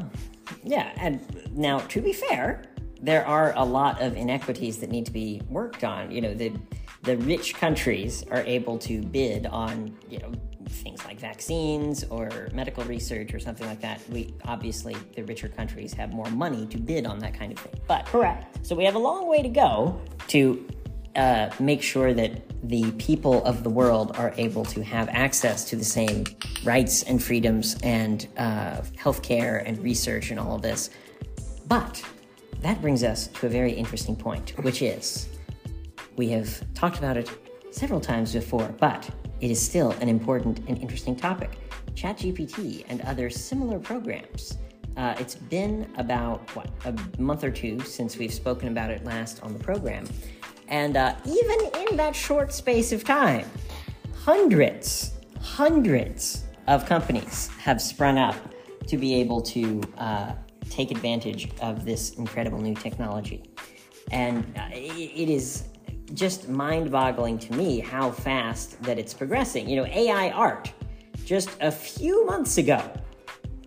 Yeah, 0.64 0.92
and 0.98 1.22
now 1.56 1.80
to 1.80 2.02
be 2.02 2.12
fair, 2.12 2.64
there 3.02 3.26
are 3.26 3.54
a 3.56 3.64
lot 3.64 4.02
of 4.02 4.16
inequities 4.16 4.78
that 4.78 4.90
need 4.90 5.06
to 5.06 5.12
be 5.12 5.42
worked 5.50 5.84
on. 5.84 6.12
You 6.12 6.22
know, 6.22 6.34
the 6.34 6.54
the 7.04 7.18
rich 7.18 7.56
countries 7.56 8.24
are 8.30 8.44
able 8.44 8.78
to 8.80 9.02
bid 9.02 9.48
on 9.48 9.96
you 10.08 10.20
know 10.20 10.32
things 10.70 11.04
like 11.04 11.20
vaccines 11.20 12.04
or 12.06 12.50
medical 12.54 12.84
research 12.86 13.34
or 13.34 13.40
something 13.40 13.68
like 13.68 13.82
that. 13.82 14.02
We 14.10 14.34
obviously 14.46 14.96
the 15.16 15.24
richer 15.24 15.50
countries 15.50 15.94
have 15.94 16.14
more 16.14 16.30
money 16.30 16.66
to 16.68 16.78
bid 16.78 17.06
on 17.06 17.20
that 17.20 17.34
kind 17.34 17.52
of 17.52 17.60
thing. 17.60 17.80
But 17.88 18.06
Correct. 18.06 18.66
so 18.66 18.76
we 18.76 18.86
have 18.86 18.96
a 18.96 19.00
long 19.00 19.28
way 19.28 19.42
to 19.42 19.50
go 19.50 20.00
to 20.28 20.66
uh, 21.16 21.50
make 21.60 21.82
sure 21.82 22.14
that 22.14 22.42
the 22.70 22.92
people 22.94 23.44
of 23.44 23.64
the 23.64 23.70
world 23.70 24.16
are 24.18 24.34
able 24.38 24.64
to 24.64 24.84
have 24.84 25.10
access 25.10 25.66
to 25.66 25.76
the 25.76 25.84
same 25.84 26.24
rights 26.64 27.04
and 27.04 27.22
freedoms 27.22 27.76
and 27.84 28.28
uh, 28.38 28.78
healthcare 28.96 29.68
and 29.68 29.80
research 29.80 30.30
and 30.32 30.40
all 30.40 30.56
of 30.56 30.62
this. 30.62 30.92
But 31.68 32.04
that 32.62 32.82
brings 32.82 33.04
us 33.04 33.28
to 33.28 33.48
a 33.48 33.50
very 33.50 33.72
interesting 33.72 34.16
point, 34.16 34.54
which 34.64 34.82
is 34.82 35.28
we 36.16 36.30
have 36.30 36.74
talked 36.74 36.98
about 36.98 37.18
it 37.18 37.30
several 37.72 38.00
times 38.00 38.34
before, 38.34 38.68
but 38.80 39.10
it 39.40 39.50
is 39.50 39.62
still 39.62 39.92
an 39.92 40.08
important 40.08 40.60
and 40.68 40.78
interesting 40.78 41.16
topic. 41.16 41.58
ChatGPT 41.96 42.86
and 42.90 43.02
other 43.02 43.30
similar 43.30 43.80
programs. 43.80 44.58
Uh, 44.98 45.16
it's 45.20 45.36
been 45.36 45.90
about, 45.98 46.42
what, 46.56 46.70
a 46.86 46.94
month 47.20 47.44
or 47.44 47.52
two 47.52 47.80
since 47.80 48.18
we've 48.18 48.34
spoken 48.34 48.68
about 48.68 48.92
it 48.92 49.04
last 49.06 49.42
on 49.42 49.54
the 49.54 49.60
program. 49.60 50.06
And 50.68 50.98
uh, 50.98 51.16
even 51.26 51.88
in 51.90 51.98
that 51.98 52.16
short 52.16 52.54
space 52.54 52.92
of 52.92 53.04
time, 53.04 53.50
hundreds, 54.16 55.14
hundreds 55.42 56.44
of 56.68 56.86
companies 56.86 57.48
have 57.60 57.82
sprung 57.82 58.18
up 58.18 58.36
to 58.88 58.98
be 58.98 59.16
able 59.16 59.42
to 59.42 59.82
uh, 59.98 60.34
take 60.72 60.92
advantage 60.92 61.50
of 61.62 61.86
this 61.86 62.12
incredible 62.12 62.60
new 62.60 62.76
technology. 62.76 63.44
And 64.12 64.46
uh, 64.58 64.70
it 64.74 65.30
is 65.30 65.66
just 66.14 66.50
mind 66.50 66.92
boggling 66.92 67.38
to 67.40 67.54
me 67.54 67.80
how 67.80 68.12
fast 68.12 68.82
that 68.84 68.98
it's 68.98 69.14
progressing. 69.14 69.70
You 69.70 69.78
know, 69.78 69.86
AI 69.86 70.32
art, 70.32 70.72
just 71.26 71.50
a 71.62 71.72
few 71.72 72.26
months 72.26 72.58
ago, 72.58 72.82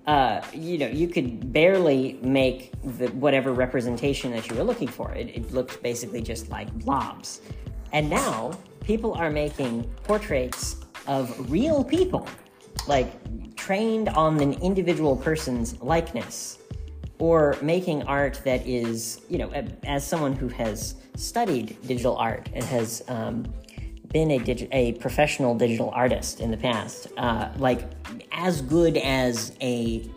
uh, 0.06 0.42
you 0.52 0.76
know, 0.76 0.87
you 0.87 1.08
could 1.08 1.52
barely 1.52 2.18
make 2.23 2.73
the, 2.99 3.08
whatever 3.08 3.52
representation 3.52 4.30
that 4.32 4.49
you 4.50 4.56
were 4.56 4.64
looking 4.64 4.88
for. 4.88 5.12
It, 5.12 5.28
it 5.28 5.52
looked 5.52 5.82
basically 5.82 6.20
just 6.20 6.50
like 6.50 6.73
blobs. 6.80 7.40
And 7.92 8.11
now 8.11 8.52
people 8.82 9.14
are 9.14 9.30
making 9.30 9.84
portraits 10.02 10.76
of 11.06 11.50
real 11.50 11.82
people, 11.82 12.28
like 12.87 13.12
trained 13.56 14.11
on 14.11 14.40
an 14.40 14.54
individual 14.54 15.16
person's 15.16 15.80
likeness, 15.80 16.58
or 17.18 17.56
making 17.62 18.02
art 18.04 18.40
that 18.44 18.66
is, 18.66 19.21
you 19.28 19.38
know, 19.38 19.50
as 19.85 20.06
someone 20.06 20.35
who 20.35 20.49
has 20.49 20.97
studied 21.16 21.76
digital 21.87 22.16
art 22.16 22.49
and 22.52 22.64
has 22.64 23.02
um, 23.09 23.44
been 24.09 24.33
a, 24.33 24.38
digi- 24.38 24.68
a 24.73 24.92
professional 24.94 25.54
digital 25.54 25.90
artist 25.90 26.40
in 26.40 26.50
the 26.50 26.56
past, 26.56 27.09
uh, 27.16 27.50
like 27.56 27.83
as 28.33 28.62
good 28.62 28.97
as 28.97 29.56
a 29.61 30.09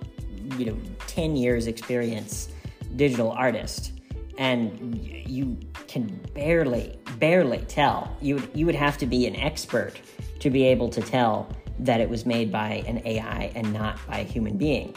you 0.58 0.66
know 0.66 0.77
10 1.08 1.36
years 1.36 1.68
experience 1.68 2.50
digital 2.96 3.32
artist 3.32 3.92
and 4.38 4.96
you 5.27 5.58
can 5.88 6.08
barely 6.34 6.98
barely 7.20 7.60
tell. 7.68 8.16
You 8.22 8.36
would 8.36 8.50
you 8.54 8.66
would 8.66 8.75
have 8.75 8.98
to 9.00 9.06
be 9.06 9.25
an 9.25 9.36
expert 9.36 10.00
to 10.39 10.50
be 10.50 10.63
able 10.66 10.89
to 10.89 11.01
tell 11.01 11.50
that 11.80 12.00
it 12.00 12.10
was 12.10 12.25
made 12.25 12.51
by 12.51 12.84
an 12.88 13.01
AI 13.06 13.51
and 13.56 13.74
not 13.74 14.00
by 14.08 14.20
a 14.20 14.24
human 14.24 14.58
being 14.58 14.96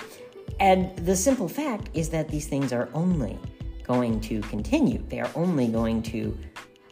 and 0.60 0.94
the 0.98 1.16
simple 1.16 1.48
fact 1.48 1.90
is 1.94 2.08
that 2.10 2.28
these 2.28 2.46
things 2.46 2.72
are 2.72 2.88
only 2.94 3.38
going 3.82 4.20
to 4.20 4.40
continue 4.42 5.02
they 5.08 5.18
are 5.20 5.30
only 5.34 5.66
going 5.66 6.02
to 6.02 6.38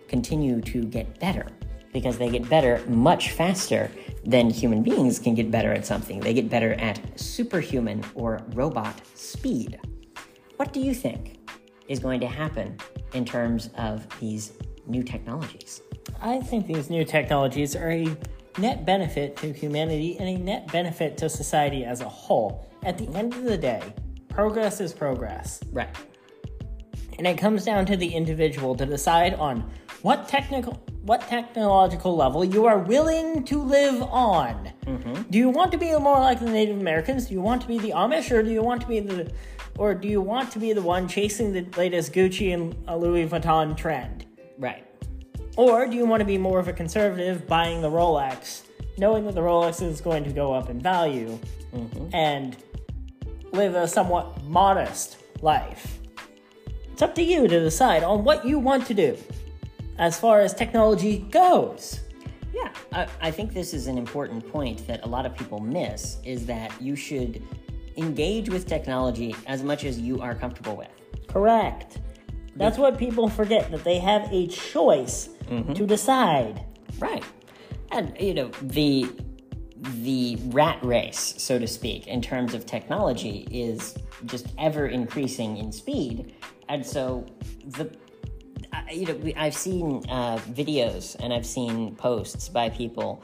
continue 0.09 0.61
to 0.61 0.85
get 0.85 1.21
better 1.21 1.47
because 1.93 2.19
they 2.19 2.29
get 2.29 2.49
better 2.49 2.83
much 2.89 3.31
faster 3.31 3.91
than 4.25 4.51
human 4.51 4.83
beings 4.83 5.19
can 5.19 5.35
get 5.35 5.51
better 5.51 5.73
at 5.73 5.87
something. 5.87 6.21
They 6.21 6.35
get 6.35 6.49
better 6.49 6.75
at 6.75 7.01
superhuman 7.19 8.05
or 8.15 8.41
robot 8.55 9.01
speed. 9.15 9.79
What 10.57 10.73
do 10.73 10.81
you 10.81 10.95
think 10.95 11.39
is 11.89 11.99
going 11.99 12.21
to 12.21 12.27
happen 12.27 12.77
in 13.15 13.25
terms 13.25 13.71
of 13.77 14.07
these 14.21 14.53
new 14.87 15.03
technologies? 15.03 15.83
I 16.21 16.41
think 16.41 16.67
these 16.67 16.91
new 16.91 17.05
technologies 17.05 17.75
are 17.77 17.91
a 17.91 18.17
net 18.59 18.85
benefit 18.85 19.37
to 19.39 19.53
humanity 19.53 20.17
and 20.19 20.29
a 20.29 20.37
net 20.37 20.71
benefit 20.73 21.17
to 21.19 21.29
society 21.29 21.85
as 21.85 22.01
a 22.01 22.09
whole. 22.09 22.67
At 22.83 22.99
the 22.99 23.09
end 23.15 23.35
of 23.35 23.45
the 23.45 23.57
day, 23.59 23.83
progress 24.29 24.81
is 24.81 24.93
progress. 24.93 25.61
Right. 25.73 25.89
And 27.19 27.27
it 27.27 27.39
comes 27.39 27.65
down 27.65 27.87
to 27.87 27.97
the 27.97 28.09
individual 28.09 28.77
to 28.77 28.87
decide 28.87 29.35
on 29.35 29.71
what 30.03 30.29
technical 30.29 30.75
what 31.03 31.23
technological 31.23 32.15
level 32.15 32.45
you 32.45 32.67
are 32.67 32.79
willing 32.79 33.43
to 33.45 33.63
live 33.63 34.03
on. 34.03 34.71
Mm-hmm. 34.85 35.23
Do 35.31 35.39
you 35.39 35.49
want 35.49 35.73
to 35.73 35.79
be 35.79 35.91
more 35.99 36.21
like 36.21 36.39
the 36.39 36.51
Native 36.51 36.79
Americans? 36.79 37.27
Do 37.27 37.35
you 37.35 37.41
want 37.41 37.63
to 37.63 37.69
be 37.69 37.79
the 37.79 37.93
Amish 37.93 38.31
or 38.31 38.43
do 38.43 38.51
you 38.51 38.63
want 38.63 38.83
to 38.83 38.87
be 38.87 39.01
the 39.01 39.33
or 39.79 39.95
do 39.95 40.07
you 40.07 40.21
want 40.21 40.51
to 40.53 40.59
be 40.59 40.73
the 40.73 40.83
one 40.83 41.09
chasing 41.09 41.53
the 41.53 41.67
latest 41.79 42.13
Gucci 42.13 42.53
and 42.53 42.77
Louis 43.01 43.27
Vuitton 43.27 43.77
trend? 43.77 44.27
Right. 44.59 44.85
Or 45.59 45.89
do 45.89 45.97
you 45.97 46.07
want 46.07 46.21
to 46.21 46.25
be 46.25 46.39
more 46.39 46.61
of 46.61 46.69
a 46.69 46.73
conservative, 46.73 47.49
buying 47.49 47.83
the 47.83 47.91
Rolex, 47.91 48.63
knowing 48.97 49.27
that 49.27 49.35
the 49.35 49.41
Rolex 49.41 49.83
is 49.83 50.01
going 50.01 50.23
to 50.23 50.31
go 50.31 50.53
up 50.53 50.71
in 50.71 50.79
value, 50.79 51.37
mm-hmm. 51.75 52.15
and 52.15 52.57
live 53.51 53.75
a 53.75 53.89
somewhat 53.89 54.45
modest 54.45 55.17
life? 55.43 55.99
It's 56.93 57.03
up 57.03 57.13
to 57.17 57.25
you 57.25 57.49
to 57.49 57.59
decide 57.59 58.05
on 58.05 58.23
what 58.23 58.47
you 58.47 58.61
want 58.61 58.87
to 58.87 58.95
do 58.95 59.19
as 59.99 60.17
far 60.17 60.43
as 60.43 60.55
technology 60.55 61.27
goes. 61.29 62.03
Yeah, 62.55 62.73
I, 62.93 63.09
I 63.21 63.31
think 63.33 63.53
this 63.53 63.75
is 63.75 63.89
an 63.89 63.99
important 63.99 64.49
point 64.49 64.87
that 64.87 65.03
a 65.03 65.09
lot 65.09 65.27
of 65.27 65.37
people 65.37 65.59
miss 65.59 66.19
is 66.25 66.47
that 66.47 66.71
you 66.81 66.95
should 66.95 67.43
engage 67.97 68.49
with 68.49 68.69
technology 68.69 69.35
as 69.49 69.65
much 69.65 69.83
as 69.83 69.99
you 69.99 70.23
are 70.23 70.37
comfortable 70.37 70.77
with. 70.77 71.27
Correct. 71.27 71.99
That's 72.55 72.79
what 72.79 72.97
people 72.97 73.29
forget 73.29 73.73
that 73.73 73.83
they 73.83 73.99
have 73.99 74.33
a 74.33 74.47
choice 74.47 75.31
to 75.49 75.87
decide. 75.87 76.65
Right. 76.99 77.25
And 77.91 78.17
you 78.21 78.35
know, 78.35 78.51
the 78.63 79.09
the 79.81 80.37
rat 80.47 80.79
race, 80.85 81.35
so 81.39 81.59
to 81.59 81.67
speak, 81.67 82.07
in 82.07 82.21
terms 82.21 82.55
of 82.55 82.67
technology 82.67 83.47
is 83.51 83.97
just 84.27 84.49
ever 84.59 84.89
increasing 84.89 85.57
in 85.57 85.73
speed. 85.73 86.35
And 86.69 86.85
so 86.85 87.25
the 87.65 87.91
you 88.93 89.07
know, 89.07 89.33
I've 89.37 89.55
seen 89.55 90.05
uh, 90.09 90.39
videos 90.51 91.17
and 91.21 91.33
I've 91.33 91.47
seen 91.47 91.95
posts 91.97 92.49
by 92.49 92.71
people, 92.71 93.23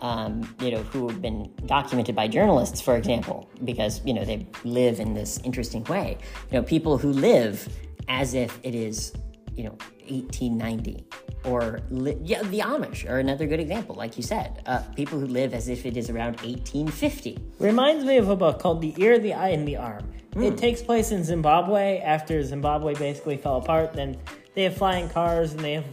um, 0.00 0.54
you 0.60 0.70
know, 0.70 0.82
who 0.82 1.08
have 1.08 1.22
been 1.22 1.52
documented 1.66 2.14
by 2.14 2.28
journalists, 2.28 2.80
for 2.80 2.96
example, 2.96 3.48
because 3.64 4.04
you 4.04 4.14
know 4.14 4.24
they 4.24 4.46
live 4.64 5.00
in 5.00 5.14
this 5.14 5.38
interesting 5.44 5.84
way. 5.84 6.18
You 6.50 6.58
know, 6.58 6.62
people 6.62 6.98
who 6.98 7.12
live 7.12 7.68
as 8.08 8.34
if 8.34 8.58
it 8.62 8.74
is, 8.74 9.12
you 9.56 9.64
know, 9.64 9.76
1890 10.08 11.04
or 11.44 11.80
li- 11.90 12.18
yeah, 12.22 12.42
the 12.42 12.60
Amish 12.60 13.08
are 13.08 13.18
another 13.18 13.46
good 13.46 13.60
example. 13.60 13.94
Like 13.94 14.16
you 14.16 14.22
said, 14.22 14.62
uh, 14.66 14.80
people 14.94 15.18
who 15.18 15.26
live 15.26 15.54
as 15.54 15.68
if 15.68 15.86
it 15.86 15.96
is 15.96 16.10
around 16.10 16.36
1850. 16.42 17.38
Reminds 17.58 18.04
me 18.04 18.18
of 18.18 18.28
a 18.28 18.36
book 18.36 18.58
called 18.58 18.80
The 18.80 18.94
Ear, 18.98 19.18
the 19.18 19.34
Eye, 19.34 19.50
and 19.50 19.66
the 19.66 19.76
Arm. 19.76 20.12
It 20.38 20.58
takes 20.58 20.82
place 20.82 21.12
in 21.12 21.24
Zimbabwe 21.24 22.00
after 22.00 22.42
Zimbabwe 22.42 22.94
basically 22.94 23.38
fell 23.38 23.56
apart. 23.56 23.94
Then 23.94 24.18
they 24.54 24.64
have 24.64 24.76
flying 24.76 25.08
cars 25.08 25.52
and 25.52 25.60
they 25.60 25.72
have 25.72 25.86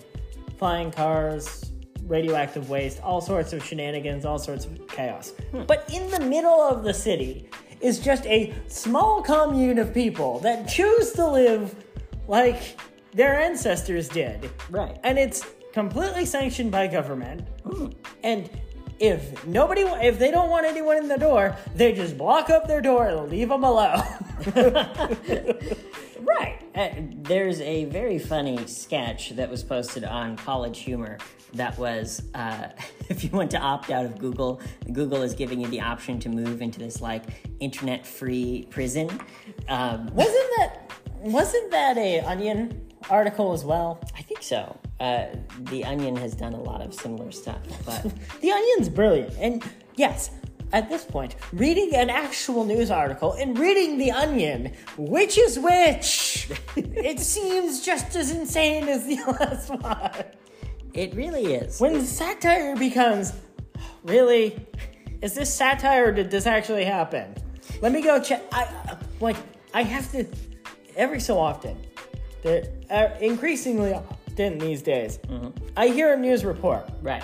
flying 0.57 0.91
cars, 0.91 1.71
radioactive 2.07 2.69
waste, 2.69 3.01
all 3.01 3.21
sorts 3.21 3.53
of 3.53 3.63
shenanigans, 3.63 4.25
all 4.25 4.37
sorts 4.37 4.65
of 4.65 4.85
chaos. 4.89 5.31
But 5.65 5.89
in 5.93 6.09
the 6.11 6.19
middle 6.19 6.61
of 6.61 6.83
the 6.83 6.93
city 6.93 7.49
is 7.79 7.99
just 7.99 8.25
a 8.25 8.53
small 8.67 9.21
commune 9.21 9.77
of 9.77 9.93
people 9.93 10.39
that 10.39 10.67
choose 10.67 11.13
to 11.13 11.25
live 11.25 11.75
like 12.27 12.77
their 13.13 13.39
ancestors 13.39 14.09
did. 14.09 14.49
Right. 14.69 14.97
And 15.03 15.17
it's 15.17 15.45
completely 15.73 16.25
sanctioned 16.25 16.71
by 16.71 16.87
government. 16.87 17.47
And 18.23 18.49
if 18.99 19.45
nobody, 19.45 19.81
if 19.81 20.19
they 20.19 20.31
don't 20.31 20.49
want 20.49 20.65
anyone 20.65 20.97
in 20.97 21.07
the 21.07 21.17
door, 21.17 21.55
they 21.75 21.93
just 21.93 22.17
block 22.17 22.49
up 22.49 22.67
their 22.67 22.81
door 22.81 23.07
and 23.07 23.29
leave 23.29 23.49
them 23.49 23.63
alone. 23.63 24.03
Right. 26.23 26.59
Uh, 26.75 26.89
there's 27.21 27.61
a 27.61 27.85
very 27.85 28.17
funny 28.17 28.65
sketch 28.65 29.29
that 29.35 29.47
was 29.47 29.63
posted 29.63 30.03
on 30.03 30.35
College 30.35 30.79
Humor 30.79 31.19
that 31.53 31.77
was 31.77 32.23
uh, 32.33 32.69
if 33.09 33.23
you 33.23 33.29
want 33.29 33.51
to 33.51 33.59
opt 33.59 33.91
out 33.91 34.05
of 34.05 34.17
Google, 34.17 34.59
Google 34.91 35.21
is 35.21 35.35
giving 35.35 35.61
you 35.61 35.67
the 35.67 35.81
option 35.81 36.19
to 36.21 36.29
move 36.29 36.63
into 36.63 36.79
this 36.79 36.99
like 36.99 37.25
internet 37.59 38.07
free 38.07 38.65
prison. 38.71 39.07
Um, 39.69 40.07
wasn't 40.15 40.49
that 40.57 40.91
wasn't 41.19 41.69
that 41.69 41.95
a 41.99 42.21
Onion 42.21 42.81
article 43.09 43.53
as 43.53 43.63
well? 43.63 43.99
I 44.15 44.21
think 44.21 44.41
so. 44.43 44.77
Uh, 44.99 45.27
the 45.69 45.83
Onion 45.83 46.15
has 46.15 46.33
done 46.33 46.53
a 46.53 46.61
lot 46.61 46.81
of 46.81 46.93
similar 46.93 47.31
stuff, 47.31 47.61
but 47.85 48.01
The 48.41 48.51
Onion's 48.51 48.89
brilliant, 48.89 49.33
and 49.39 49.63
yes. 49.95 50.31
At 50.71 50.89
this 50.89 51.05
point, 51.05 51.35
reading 51.51 51.93
an 51.93 52.09
actual 52.09 52.65
news 52.65 52.89
article 52.89 53.33
and 53.33 53.55
reading 53.59 53.99
The 53.99 54.11
Onion, 54.11 54.73
which 54.97 55.37
is 55.37 55.59
which? 55.59 56.49
it 56.75 57.19
seems 57.19 57.85
just 57.85 58.15
as 58.15 58.31
insane 58.31 58.87
as 58.89 59.05
the 59.05 59.17
last 59.27 59.69
one. 59.69 60.23
it 60.95 61.13
really 61.13 61.53
is. 61.53 61.79
When 61.79 62.03
satire 62.03 62.75
becomes, 62.75 63.33
really, 64.03 64.65
is 65.21 65.35
this 65.35 65.53
satire 65.53 66.07
or 66.07 66.11
did 66.11 66.31
this 66.31 66.47
actually 66.47 66.85
happen? 66.85 67.35
Let 67.81 67.91
me 67.91 68.01
go 68.01 68.19
check. 68.19 68.41
I 68.51 68.97
like. 69.19 69.37
I 69.75 69.83
have 69.83 70.11
to 70.13 70.25
every 70.95 71.19
so 71.19 71.37
often. 71.37 71.77
There, 72.43 72.63
uh, 72.89 73.09
increasingly 73.19 73.93
often 73.93 74.57
these 74.57 74.81
days, 74.81 75.19
I 75.77 75.87
hear 75.87 76.13
a 76.13 76.17
news 76.17 76.43
report. 76.43 76.89
Right. 77.01 77.23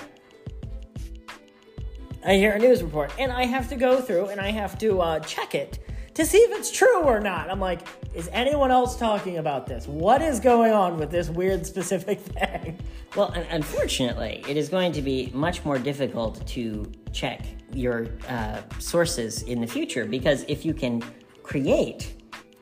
I 2.26 2.36
hear 2.36 2.52
a 2.54 2.60
news 2.60 2.84
report, 2.84 3.14
and 3.18 3.32
I 3.32 3.46
have 3.46 3.70
to 3.70 3.76
go 3.76 4.02
through 4.02 4.28
and 4.28 4.42
I 4.42 4.52
have 4.52 4.78
to 4.80 5.02
uh, 5.02 5.20
check 5.20 5.56
it 5.56 5.80
to 6.16 6.26
see 6.26 6.40
if 6.40 6.58
it's 6.58 6.70
true 6.70 7.04
or 7.04 7.20
not. 7.20 7.50
I'm 7.50 7.62
like, 7.62 7.80
is 8.14 8.30
anyone 8.34 8.72
else 8.72 8.98
talking 8.98 9.38
about 9.38 9.68
this? 9.68 9.88
What 9.88 10.22
is 10.22 10.40
going 10.40 10.74
on 10.74 10.98
with 10.98 11.12
this 11.12 11.30
weird 11.30 11.66
specific 11.66 12.20
thing? 12.36 12.78
Well, 13.16 13.32
unfortunately, 13.50 14.44
it 14.48 14.58
is 14.58 14.68
going 14.68 14.92
to 14.94 15.02
be 15.02 15.32
much 15.34 15.64
more 15.64 15.80
difficult 15.80 16.46
to 16.48 16.92
check 17.14 17.46
your 17.74 18.08
uh, 18.28 18.62
sources 18.80 19.44
in 19.44 19.62
the 19.62 19.68
future 19.68 20.06
because 20.06 20.44
if 20.48 20.66
you 20.66 20.74
can 20.74 21.02
create 21.42 22.14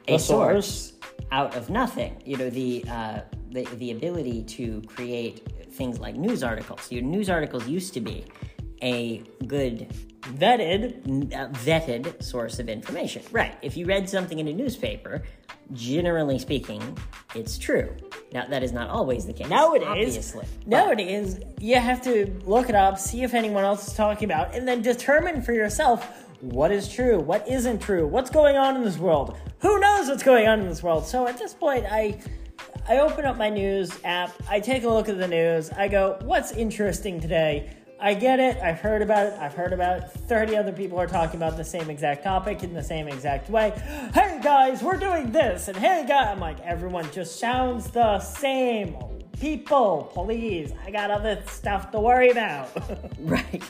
a 0.08 0.16
A 0.16 0.20
source 0.20 0.68
source. 0.68 0.94
Out 1.31 1.55
of 1.55 1.69
nothing, 1.69 2.22
you 2.25 2.38
know 2.38 2.50
the 2.50 2.86
uh, 2.89 3.19
the 3.51 3.65
the 3.75 3.91
ability 3.91 4.43
to 4.43 4.81
create 4.88 5.47
things 5.71 5.99
like 5.99 6.15
news 6.15 6.43
articles. 6.43 6.91
Your 6.91 7.04
news 7.04 7.30
articles 7.30 7.67
used 7.67 7.93
to 7.93 8.02
be 8.02 8.25
a 8.82 9.23
good 9.47 9.93
Vetted. 10.21 11.34
uh, 11.34 11.47
vetted 11.49 12.21
source 12.21 12.60
of 12.60 12.67
information. 12.69 13.23
Right. 13.32 13.58
If 13.62 13.78
you 13.78 13.86
read 13.86 14.10
something 14.10 14.39
in 14.39 14.47
a 14.47 14.54
newspaper, 14.54 15.23
generally 15.73 16.38
speaking, 16.39 16.97
it's 17.34 17.58
true. 17.58 17.95
Now, 18.34 18.45
that 18.47 18.62
is 18.62 18.73
not 18.73 18.89
always 18.89 19.25
the 19.25 19.34
case. 19.34 19.47
Nowadays, 19.47 19.88
obviously. 19.88 20.45
nowadays, 20.65 21.39
you 21.60 21.78
have 21.80 22.02
to 22.04 22.34
look 22.45 22.67
it 22.67 22.75
up, 22.75 22.99
see 22.99 23.23
if 23.23 23.34
anyone 23.34 23.63
else 23.63 23.88
is 23.88 23.93
talking 23.93 24.25
about, 24.25 24.54
and 24.54 24.67
then 24.67 24.82
determine 24.82 25.41
for 25.41 25.54
yourself 25.54 26.27
what 26.41 26.71
is 26.71 26.88
true, 26.88 27.19
what 27.19 27.47
isn't 27.47 27.80
true, 27.80 28.06
what's 28.06 28.30
going 28.30 28.56
on 28.56 28.76
in 28.76 28.84
this 28.84 28.97
world. 28.97 29.38
Who 29.60 29.80
knows 29.80 30.08
what's 30.08 30.23
going 30.23 30.47
on 30.47 30.60
in 30.60 30.67
this 30.67 30.84
world? 30.84 31.06
So 31.06 31.28
at 31.28 31.38
this 31.38 31.54
point, 31.54 31.86
I 31.89 32.19
I 32.88 33.00
open 33.00 33.26
up 33.26 33.38
my 33.38 33.50
news 33.50 33.91
app, 34.06 34.32
I 34.50 34.60
take 34.60 34.84
a 34.84 34.89
look 34.89 35.10
at 35.10 35.17
the 35.17 35.28
news, 35.28 35.69
I 35.71 35.89
go, 35.89 36.17
what's 36.21 36.54
interesting 36.54 37.19
today? 37.19 37.76
I 38.00 38.13
get 38.13 38.39
it, 38.39 38.58
I've 38.58 38.80
heard 38.80 39.02
about 39.02 39.28
it, 39.28 39.34
I've 39.34 39.54
heard 39.54 39.73
about 39.73 40.04
it. 40.04 40.10
30 40.12 40.56
other 40.56 40.71
people 40.71 40.97
are 41.00 41.08
talking 41.08 41.36
about 41.36 41.58
the 41.58 41.65
same 41.65 41.89
exact 41.89 42.23
topic 42.23 42.63
in 42.63 42.73
the 42.73 42.84
same 42.84 43.08
exact 43.08 43.50
way. 43.50 43.71
Hey 44.13 44.39
guys, 44.41 44.84
we're 44.84 44.97
doing 44.97 45.32
this, 45.32 45.67
and 45.67 45.76
hey 45.76 46.06
guys, 46.08 46.28
I'm 46.28 46.39
like, 46.39 46.60
everyone 46.62 47.12
just 47.12 47.39
sounds 47.39 47.89
the 47.89 48.19
same. 48.19 48.95
People, 49.39 50.12
please, 50.13 50.71
I 50.86 50.91
got 50.91 51.12
other 51.12 51.41
stuff 51.47 51.91
to 51.91 52.00
worry 52.00 52.30
about. 52.30 52.69
Right. 53.19 53.63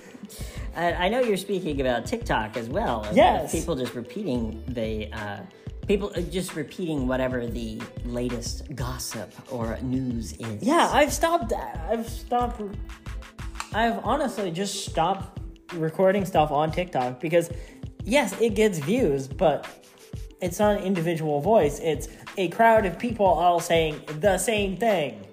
And 0.75 0.95
I 0.95 1.10
know 1.10 1.21
you're 1.21 1.38
speaking 1.38 1.82
about 1.82 2.06
TikTok 2.06 2.56
as 2.56 2.69
well. 2.69 3.08
Yes. 3.12 3.51
People 3.51 3.75
just 3.75 3.95
repeating 3.95 4.63
the. 4.67 5.12
Uh, 5.12 5.39
people 5.88 6.12
uh, 6.15 6.21
just 6.21 6.56
repeating 6.56 7.08
whatever 7.08 7.47
the 7.47 7.82
latest 8.06 8.75
gossip 8.75 9.34
or 9.51 9.80
news 9.82 10.34
is. 10.34 10.62
Yeah, 10.62 10.89
I've 10.91 11.12
stopped. 11.12 11.53
I've 11.53 12.08
stopped. 12.08 12.62
I've 13.73 13.99
honestly 14.03 14.51
just 14.51 14.86
stopped 14.86 15.39
recording 15.73 16.25
stuff 16.25 16.51
on 16.51 16.71
TikTok 16.71 17.19
because, 17.19 17.49
yes, 18.03 18.39
it 18.39 18.53
gets 18.53 18.77
views, 18.77 19.27
but 19.27 19.67
it's 20.41 20.60
not 20.60 20.77
an 20.77 20.84
individual 20.84 21.41
voice. 21.41 21.80
It's 21.80 22.08
a 22.38 22.49
crowd 22.49 22.86
of 22.86 22.99
people 22.99 23.25
all 23.25 23.60
saying 23.60 24.01
the 24.19 24.38
same 24.38 24.77
thing. 24.77 25.26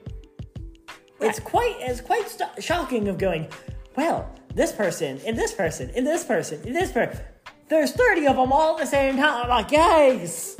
It's 1.20 1.40
quite 1.40 1.76
it's 1.80 2.00
quite 2.00 2.28
st- 2.28 2.62
shocking 2.62 3.08
of 3.08 3.18
going. 3.18 3.48
Well, 3.96 4.28
this 4.54 4.72
person 4.72 5.20
and 5.26 5.38
this 5.38 5.52
person 5.52 5.90
and 5.96 6.06
this 6.06 6.24
person 6.24 6.60
and 6.66 6.74
this 6.74 6.92
person. 6.92 7.20
There's 7.68 7.92
thirty 7.92 8.26
of 8.26 8.36
them 8.36 8.52
all 8.52 8.74
at 8.74 8.80
the 8.80 8.86
same 8.86 9.16
time. 9.16 9.44
I'm 9.44 9.48
like, 9.48 9.70
guys, 9.70 10.56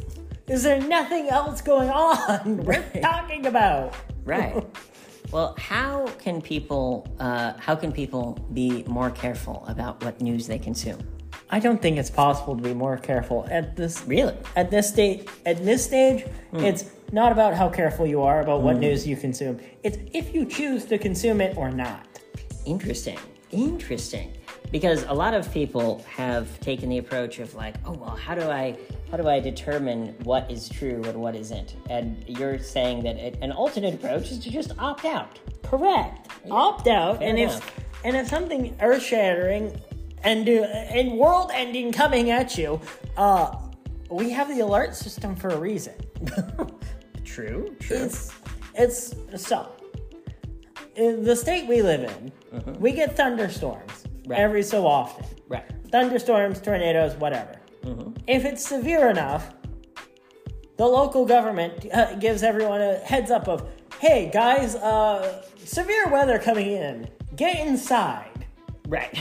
is 0.48 0.62
there 0.62 0.80
nothing 0.80 1.28
else 1.28 1.60
going 1.60 1.90
on? 1.90 2.56
We're 2.64 2.80
Right. 2.80 3.02
talking 3.02 3.46
about. 3.46 3.94
Right. 4.24 4.64
well, 5.32 5.54
how 5.58 6.06
can 6.18 6.40
people? 6.40 7.06
Uh, 7.20 7.52
how 7.58 7.74
can 7.76 7.92
people 7.92 8.38
be 8.54 8.84
more 8.86 9.10
careful 9.10 9.64
about 9.68 10.02
what 10.04 10.20
news 10.20 10.46
they 10.46 10.58
consume? 10.58 11.00
I 11.50 11.60
don't 11.60 11.80
think 11.82 11.98
it's 11.98 12.10
possible 12.10 12.56
to 12.56 12.62
be 12.62 12.72
more 12.72 12.96
careful 12.96 13.46
at 13.50 13.76
this 13.76 14.02
Really? 14.06 14.34
at 14.56 14.70
this 14.70 14.88
stage. 14.88 15.28
At 15.44 15.62
this 15.64 15.84
stage, 15.84 16.24
it's 16.54 16.84
not 17.12 17.32
about 17.32 17.54
how 17.54 17.68
careful 17.68 18.06
you 18.06 18.22
are 18.22 18.40
about 18.40 18.62
what 18.62 18.78
news 18.78 19.06
you 19.06 19.16
consume. 19.16 19.60
It's 19.82 19.98
if 20.12 20.34
you 20.34 20.44
choose 20.46 20.84
to 20.86 20.98
consume 20.98 21.40
it 21.40 21.56
or 21.56 21.70
not. 21.70 22.06
Interesting. 22.64 23.18
Interesting. 23.50 24.32
Because 24.70 25.04
a 25.04 25.12
lot 25.12 25.34
of 25.34 25.50
people 25.52 26.04
have 26.08 26.58
taken 26.60 26.88
the 26.88 26.98
approach 26.98 27.38
of 27.38 27.54
like, 27.54 27.76
oh 27.84 27.92
well, 27.92 28.16
how 28.16 28.34
do 28.34 28.42
I 28.42 28.76
how 29.10 29.16
do 29.16 29.28
I 29.28 29.38
determine 29.38 30.16
what 30.24 30.50
is 30.50 30.68
true 30.68 31.02
and 31.04 31.20
what 31.20 31.36
isn't? 31.36 31.76
And 31.88 32.24
you're 32.26 32.58
saying 32.58 33.04
that 33.04 33.16
it, 33.16 33.38
an 33.40 33.52
alternate 33.52 33.94
approach 33.94 34.32
is 34.32 34.40
to 34.40 34.50
just 34.50 34.72
opt 34.78 35.04
out. 35.04 35.38
Correct. 35.62 36.28
Opt 36.50 36.88
out, 36.88 37.18
fair 37.18 37.28
and 37.28 37.38
enough. 37.38 37.58
if 37.58 37.84
and 38.04 38.16
if 38.16 38.28
something 38.28 38.76
earth 38.80 39.02
shattering 39.02 39.80
and 40.24 40.48
uh, 40.48 40.52
and 40.62 41.12
world 41.12 41.50
ending 41.54 41.92
coming 41.92 42.30
at 42.30 42.58
you, 42.58 42.80
uh, 43.16 43.56
we 44.10 44.30
have 44.30 44.48
the 44.48 44.60
alert 44.60 44.96
system 44.96 45.36
for 45.36 45.48
a 45.48 45.56
reason. 45.56 45.94
True. 47.24 47.74
True. 47.80 47.96
It's 47.96 48.32
it's 48.74 49.14
so 49.36 49.68
in 50.96 51.24
the 51.24 51.34
state 51.34 51.66
we 51.66 51.82
live 51.82 52.04
in, 52.04 52.32
we 52.78 52.92
get 52.92 53.16
thunderstorms 53.16 54.04
Right. 54.26 54.38
every 54.38 54.62
so 54.62 54.86
often. 54.86 55.26
right. 55.48 55.64
Thunderstorms, 55.90 56.60
tornadoes, 56.60 57.14
whatever. 57.16 57.56
If 58.26 58.44
it's 58.46 58.66
severe 58.66 59.10
enough, 59.10 59.52
the 60.78 60.86
local 60.86 61.26
government 61.26 61.86
uh, 61.92 62.14
gives 62.14 62.42
everyone 62.42 62.80
a 62.80 62.94
heads 62.96 63.30
up 63.30 63.48
of, 63.48 63.68
"Hey 63.98 64.30
guys, 64.32 64.74
uh, 64.76 65.42
severe 65.64 66.08
weather 66.08 66.38
coming 66.38 66.68
in. 66.70 67.08
Get 67.36 67.58
inside." 67.66 68.46
Right. 68.88 69.18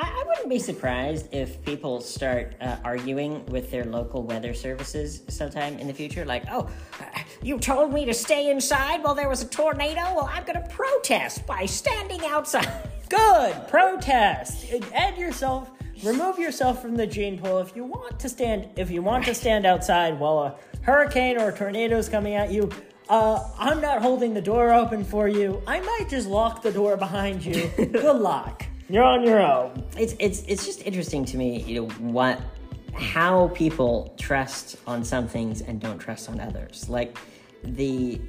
I, 0.00 0.08
I 0.08 0.24
wouldn't 0.26 0.48
be 0.48 0.58
surprised 0.58 1.28
if 1.30 1.62
people 1.62 2.00
start 2.00 2.54
uh, 2.62 2.76
arguing 2.84 3.44
with 3.46 3.70
their 3.70 3.84
local 3.84 4.22
weather 4.22 4.54
services 4.54 5.22
sometime 5.28 5.78
in 5.78 5.86
the 5.86 5.92
future. 5.92 6.24
Like, 6.24 6.44
oh, 6.50 6.70
uh, 6.98 7.20
you 7.42 7.58
told 7.58 7.92
me 7.92 8.06
to 8.06 8.14
stay 8.14 8.50
inside 8.50 9.04
while 9.04 9.14
there 9.14 9.28
was 9.28 9.42
a 9.42 9.46
tornado? 9.46 10.00
Well, 10.14 10.30
I'm 10.32 10.44
going 10.44 10.62
to 10.62 10.68
protest 10.70 11.46
by 11.46 11.66
standing 11.66 12.22
outside. 12.24 12.66
Good 13.10 13.68
protest. 13.68 14.72
Add 14.94 15.18
yourself. 15.18 15.70
Remove 16.02 16.38
yourself 16.38 16.80
from 16.80 16.96
the 16.96 17.06
gene 17.06 17.38
pool 17.38 17.58
if 17.58 17.76
you 17.76 17.84
want 17.84 18.18
to 18.20 18.28
stand. 18.30 18.70
If 18.76 18.90
you 18.90 19.02
want 19.02 19.26
to 19.26 19.34
stand 19.34 19.66
outside 19.66 20.18
while 20.18 20.38
a 20.38 20.56
hurricane 20.80 21.36
or 21.36 21.50
a 21.50 21.52
tornado 21.54 21.98
is 21.98 22.08
coming 22.08 22.36
at 22.36 22.50
you, 22.50 22.70
uh, 23.10 23.46
I'm 23.58 23.82
not 23.82 24.00
holding 24.00 24.32
the 24.32 24.40
door 24.40 24.72
open 24.72 25.04
for 25.04 25.28
you. 25.28 25.60
I 25.66 25.80
might 25.80 26.06
just 26.08 26.26
lock 26.26 26.62
the 26.62 26.72
door 26.72 26.96
behind 26.96 27.44
you. 27.44 27.70
Good 27.76 28.16
luck. 28.16 28.64
You're 28.90 29.04
on 29.04 29.22
your 29.22 29.40
own. 29.40 29.84
It's 29.96 30.14
it's 30.18 30.42
it's 30.48 30.66
just 30.66 30.84
interesting 30.84 31.24
to 31.26 31.36
me, 31.36 31.62
you 31.62 31.82
know, 31.82 31.88
what 31.98 32.40
how 32.92 33.48
people 33.54 34.12
trust 34.18 34.76
on 34.84 35.04
some 35.04 35.28
things 35.28 35.60
and 35.60 35.80
don't 35.80 35.98
trust 35.98 36.28
on 36.28 36.40
others. 36.40 36.88
Like 36.88 37.16
the 37.62 38.20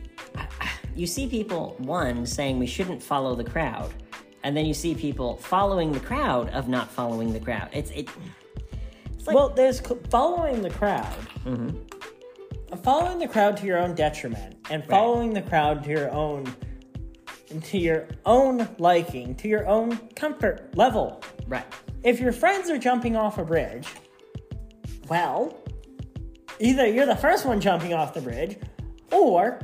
you 0.95 1.07
see 1.07 1.27
people 1.27 1.75
one 1.79 2.27
saying 2.27 2.59
we 2.59 2.67
shouldn't 2.67 3.01
follow 3.01 3.33
the 3.33 3.43
crowd, 3.43 3.91
and 4.43 4.55
then 4.55 4.67
you 4.67 4.75
see 4.75 4.93
people 4.93 5.37
following 5.37 5.91
the 5.91 5.99
crowd 5.99 6.49
of 6.49 6.67
not 6.67 6.91
following 6.91 7.33
the 7.33 7.39
crowd. 7.39 7.69
It's 7.73 7.89
it. 7.91 8.07
It's 9.15 9.25
like, 9.25 9.35
well, 9.35 9.49
there's 9.49 9.81
following 10.09 10.61
the 10.61 10.69
crowd. 10.69 11.17
Mm-hmm 11.45 11.77
following 12.77 13.19
the 13.19 13.27
crowd 13.27 13.57
to 13.57 13.65
your 13.65 13.77
own 13.77 13.93
detriment 13.93 14.55
and 14.69 14.83
following 14.85 15.33
right. 15.33 15.43
the 15.43 15.49
crowd 15.49 15.83
to 15.83 15.89
your 15.89 16.09
own 16.11 16.45
to 17.59 17.77
your 17.77 18.07
own 18.25 18.67
liking, 18.77 19.35
to 19.35 19.47
your 19.47 19.67
own 19.67 19.97
comfort 20.15 20.75
level. 20.77 21.21
Right. 21.47 21.65
If 22.03 22.19
your 22.19 22.31
friends 22.31 22.69
are 22.69 22.77
jumping 22.77 23.15
off 23.15 23.37
a 23.37 23.43
bridge, 23.43 23.87
well, 25.09 25.57
either 26.59 26.87
you're 26.87 27.05
the 27.05 27.15
first 27.15 27.45
one 27.45 27.59
jumping 27.59 27.93
off 27.93 28.13
the 28.13 28.21
bridge, 28.21 28.57
or 29.11 29.59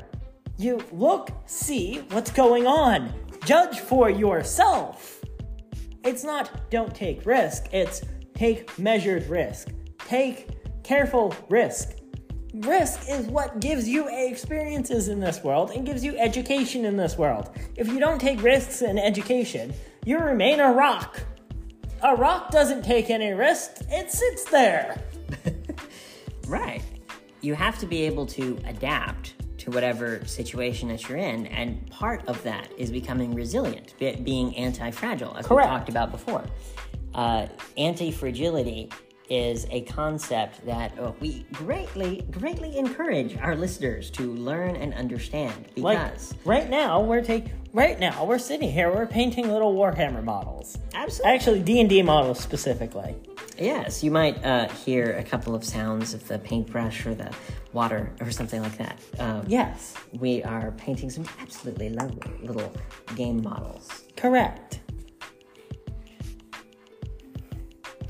you 0.57 0.83
look, 0.91 1.31
see 1.45 1.99
what's 2.09 2.31
going 2.31 2.67
on, 2.67 3.13
judge 3.45 3.79
for 3.79 4.09
yourself. 4.09 5.21
It's 6.03 6.23
not 6.23 6.69
don't 6.69 6.93
take 6.93 7.25
risk, 7.25 7.67
it's 7.71 8.01
take 8.33 8.77
measured 8.77 9.27
risk, 9.27 9.69
take 9.99 10.83
careful 10.83 11.33
risk 11.49 11.96
risk 12.53 13.01
is 13.09 13.25
what 13.27 13.59
gives 13.59 13.87
you 13.87 14.07
experiences 14.09 15.07
in 15.07 15.19
this 15.19 15.43
world 15.43 15.71
and 15.71 15.85
gives 15.85 16.03
you 16.03 16.17
education 16.17 16.85
in 16.85 16.97
this 16.97 17.17
world. 17.17 17.49
If 17.75 17.87
you 17.87 17.99
don't 17.99 18.19
take 18.19 18.41
risks 18.41 18.81
in 18.81 18.97
education, 18.97 19.73
you 20.05 20.19
remain 20.19 20.59
a 20.59 20.71
rock. 20.71 21.21
A 22.01 22.15
rock 22.15 22.51
doesn't 22.51 22.83
take 22.83 23.09
any 23.09 23.31
risks, 23.31 23.81
it 23.89 24.11
sits 24.11 24.45
there. 24.45 25.01
right. 26.47 26.81
You 27.41 27.55
have 27.55 27.79
to 27.79 27.85
be 27.85 28.03
able 28.03 28.25
to 28.27 28.59
adapt 28.65 29.33
to 29.59 29.71
whatever 29.71 30.23
situation 30.25 30.89
that 30.89 31.09
you're 31.09 31.17
in, 31.17 31.47
and 31.47 31.89
part 31.89 32.25
of 32.27 32.41
that 32.43 32.71
is 32.77 32.91
becoming 32.91 33.33
resilient, 33.33 33.95
being 33.97 34.55
anti 34.55 34.91
fragile, 34.91 35.35
as 35.35 35.45
Correct. 35.45 35.69
we 35.69 35.77
talked 35.77 35.89
about 35.89 36.11
before. 36.11 36.45
Uh, 37.13 37.47
anti 37.77 38.11
fragility 38.11 38.89
is 39.29 39.65
a 39.71 39.81
concept 39.81 40.65
that 40.65 40.97
uh, 40.99 41.11
we 41.19 41.45
greatly, 41.51 42.25
greatly 42.31 42.77
encourage 42.77 43.37
our 43.37 43.55
listeners 43.55 44.09
to 44.11 44.33
learn 44.33 44.75
and 44.75 44.93
understand. 44.93 45.67
Because 45.75 46.33
like, 46.33 46.45
right 46.45 46.69
now 46.69 47.01
we're 47.01 47.23
taking, 47.23 47.51
right 47.73 47.99
now 47.99 48.25
we're 48.25 48.39
sitting 48.39 48.71
here, 48.71 48.93
we're 48.93 49.05
painting 49.05 49.51
little 49.51 49.73
Warhammer 49.73 50.23
models. 50.23 50.77
Absolutely. 50.93 51.31
Actually, 51.31 51.59
D 51.61 51.79
and 51.79 51.89
D 51.89 52.01
models 52.01 52.39
specifically. 52.39 53.15
Yes, 53.59 54.03
you 54.03 54.11
might 54.11 54.43
uh, 54.45 54.67
hear 54.69 55.13
a 55.13 55.23
couple 55.23 55.55
of 55.55 55.63
sounds 55.63 56.13
of 56.13 56.27
the 56.27 56.37
paintbrush 56.39 57.05
or 57.05 57.15
the 57.15 57.33
water 57.73 58.13
or 58.21 58.29
something 58.31 58.61
like 58.61 58.77
that. 58.77 58.99
Um, 59.19 59.43
yes, 59.47 59.95
we 60.13 60.43
are 60.43 60.71
painting 60.73 61.09
some 61.09 61.25
absolutely 61.41 61.89
lovely 61.89 62.31
little 62.41 62.71
game 63.15 63.41
models. 63.41 64.03
Correct. 64.15 64.79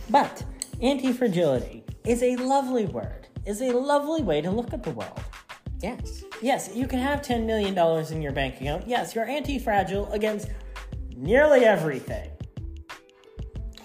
But 0.09 0.43
Anti 0.81 1.11
fragility 1.11 1.83
is 2.05 2.21
a 2.21 2.35
lovely 2.35 2.85
word, 2.85 3.27
is 3.45 3.61
a 3.61 3.71
lovely 3.71 4.21
way 4.21 4.41
to 4.41 4.51
look 4.51 4.73
at 4.73 4.83
the 4.83 4.91
world. 4.91 5.19
Yes. 5.81 6.23
Yes, 6.39 6.69
you 6.75 6.87
can 6.87 6.99
have 6.99 7.21
$10 7.21 7.45
million 7.45 7.75
in 8.13 8.21
your 8.21 8.31
bank 8.31 8.61
account. 8.61 8.87
Yes, 8.87 9.15
you're 9.15 9.27
anti 9.27 9.57
fragile 9.57 10.11
against 10.11 10.49
nearly 11.15 11.65
everything. 11.65 12.29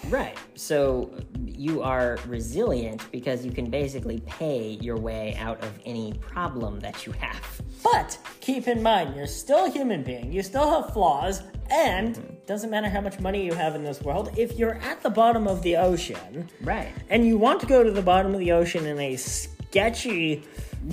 Right. 0.08 0.36
So 0.54 1.14
you 1.46 1.82
are 1.82 2.18
resilient 2.26 3.10
because 3.10 3.44
you 3.44 3.52
can 3.52 3.70
basically 3.70 4.20
pay 4.26 4.78
your 4.80 4.96
way 4.96 5.34
out 5.38 5.62
of 5.62 5.78
any 5.84 6.14
problem 6.14 6.80
that 6.80 7.06
you 7.06 7.12
have. 7.12 7.60
But 7.82 8.18
keep 8.40 8.68
in 8.68 8.82
mind, 8.82 9.16
you're 9.16 9.26
still 9.26 9.66
a 9.66 9.70
human 9.70 10.02
being. 10.02 10.32
You 10.32 10.42
still 10.42 10.70
have 10.70 10.92
flaws, 10.92 11.42
and 11.70 12.14
mm-hmm. 12.14 12.34
doesn't 12.46 12.70
matter 12.70 12.88
how 12.88 13.00
much 13.00 13.18
money 13.18 13.44
you 13.44 13.54
have 13.54 13.74
in 13.74 13.82
this 13.82 14.00
world, 14.02 14.30
if 14.36 14.58
you're 14.58 14.76
at 14.76 15.02
the 15.02 15.10
bottom 15.10 15.48
of 15.48 15.62
the 15.62 15.76
ocean, 15.76 16.48
right, 16.62 16.92
and 17.10 17.26
you 17.26 17.38
want 17.38 17.60
to 17.60 17.66
go 17.66 17.82
to 17.82 17.90
the 17.90 18.02
bottom 18.02 18.34
of 18.34 18.40
the 18.40 18.52
ocean 18.52 18.86
in 18.86 18.98
a 19.00 19.16
sketchy, 19.16 20.44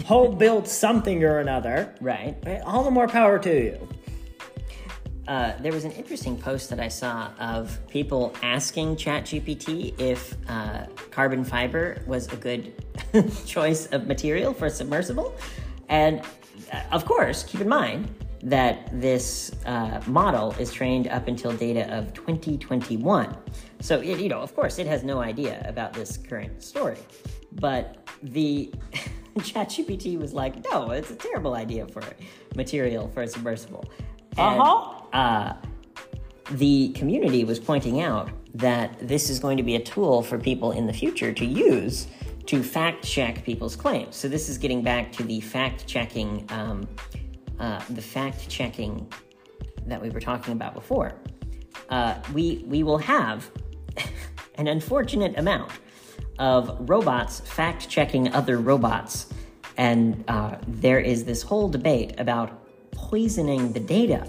whole 0.06 0.32
built 0.32 0.68
something 0.68 1.24
or 1.24 1.40
another, 1.40 1.94
right, 2.02 2.36
all 2.66 2.84
the 2.84 2.92
more 2.92 3.08
power 3.08 3.38
to 3.40 3.64
you. 3.64 3.88
Uh, 5.30 5.54
there 5.60 5.72
was 5.72 5.86
an 5.86 5.92
interesting 5.92 6.36
post 6.36 6.72
that 6.72 6.80
I 6.80 6.88
saw 6.88 7.30
of 7.39 7.78
people 7.88 8.36
asking 8.42 8.96
ChatGPT 8.96 9.94
if 10.00 10.36
uh, 10.50 10.88
carbon 11.12 11.46
fiber 11.46 12.02
was 12.08 12.34
a 12.34 12.36
good 12.36 12.74
choice 13.46 13.86
of 13.92 14.08
material 14.08 14.56
for 14.56 14.65
a 14.65 14.72
submersible. 14.72 15.36
And 15.88 16.24
uh, 16.74 16.82
of 16.92 17.06
course, 17.06 17.44
keep 17.44 17.62
in 17.62 17.70
mind, 17.70 18.10
that 18.42 18.89
this 18.92 19.52
uh, 19.68 20.02
model 20.08 20.52
is 20.54 20.72
trained 20.72 21.08
up 21.10 21.28
until 21.28 21.52
data 21.52 21.94
of 21.96 22.12
2021. 22.15 23.38
So, 23.82 24.00
it, 24.00 24.20
you 24.20 24.30
know, 24.30 24.39
of 24.39 24.56
course, 24.56 24.80
it 24.80 24.88
has 24.88 25.04
no 25.04 25.20
idea 25.20 25.63
about 25.68 25.94
this 25.94 26.18
current 26.18 26.63
story. 26.63 26.98
But 27.52 28.08
the 28.24 28.74
ChatGPT 29.38 30.18
was 30.18 30.34
like, 30.34 30.63
no, 30.72 30.89
it's 30.89 31.12
a 31.12 31.15
terrible 31.15 31.54
idea 31.54 31.86
for 31.86 32.02
material 32.56 33.10
for 33.10 33.22
a 33.22 33.28
submersible. 33.28 33.86
Uh-huh. 34.38 34.99
Uh, 35.13 35.54
the 36.52 36.89
community 36.89 37.43
was 37.43 37.60
pointing 37.60 38.02
out 38.02 38.30
that 38.56 38.95
this 39.08 39.30
is 39.30 39.39
going 39.39 39.58
to 39.58 39.63
be 39.63 39.76
a 39.76 39.80
tool 39.80 40.24
for 40.24 40.39
people 40.39 40.72
in 40.72 40.88
the 40.88 40.93
future 40.93 41.32
to 41.32 41.45
use 41.45 42.08
to 42.48 42.63
fact 42.63 43.06
check 43.06 43.43
people's 43.43 43.76
claims. 43.76 44.15
So, 44.15 44.28
this 44.28 44.50
is 44.50 44.58
getting 44.58 44.82
back 44.82 45.12
to 45.13 45.24
the 45.24 45.39
fact 45.39 45.86
checking. 45.86 46.45
Um, 46.50 46.88
uh, 47.60 47.82
the 47.89 48.02
fact 48.02 48.48
checking 48.48 49.06
that 49.86 50.02
we 50.02 50.10
were 50.10 50.22
talking 50.22 50.54
about 50.54 50.74
before, 50.74 51.13
uh, 51.89 52.15
we 52.34 52.63
we 52.67 52.84
will 52.84 52.98
have 52.98 53.52
an 54.56 54.67
unfortunate 54.67 55.38
amount 55.38 55.72
of 56.39 56.89
robots 56.89 57.41
fact 57.41 57.89
checking 57.89 58.34
other 58.34 58.58
robots, 58.58 59.28
and 59.78 60.24
uh, 60.28 60.56
there 60.67 61.00
is 61.00 61.26
this 61.26 61.41
whole 61.41 61.67
debate 61.67 62.15
about 62.17 62.65
poisoning 62.91 63.74
the 63.74 63.80
data, 63.80 64.28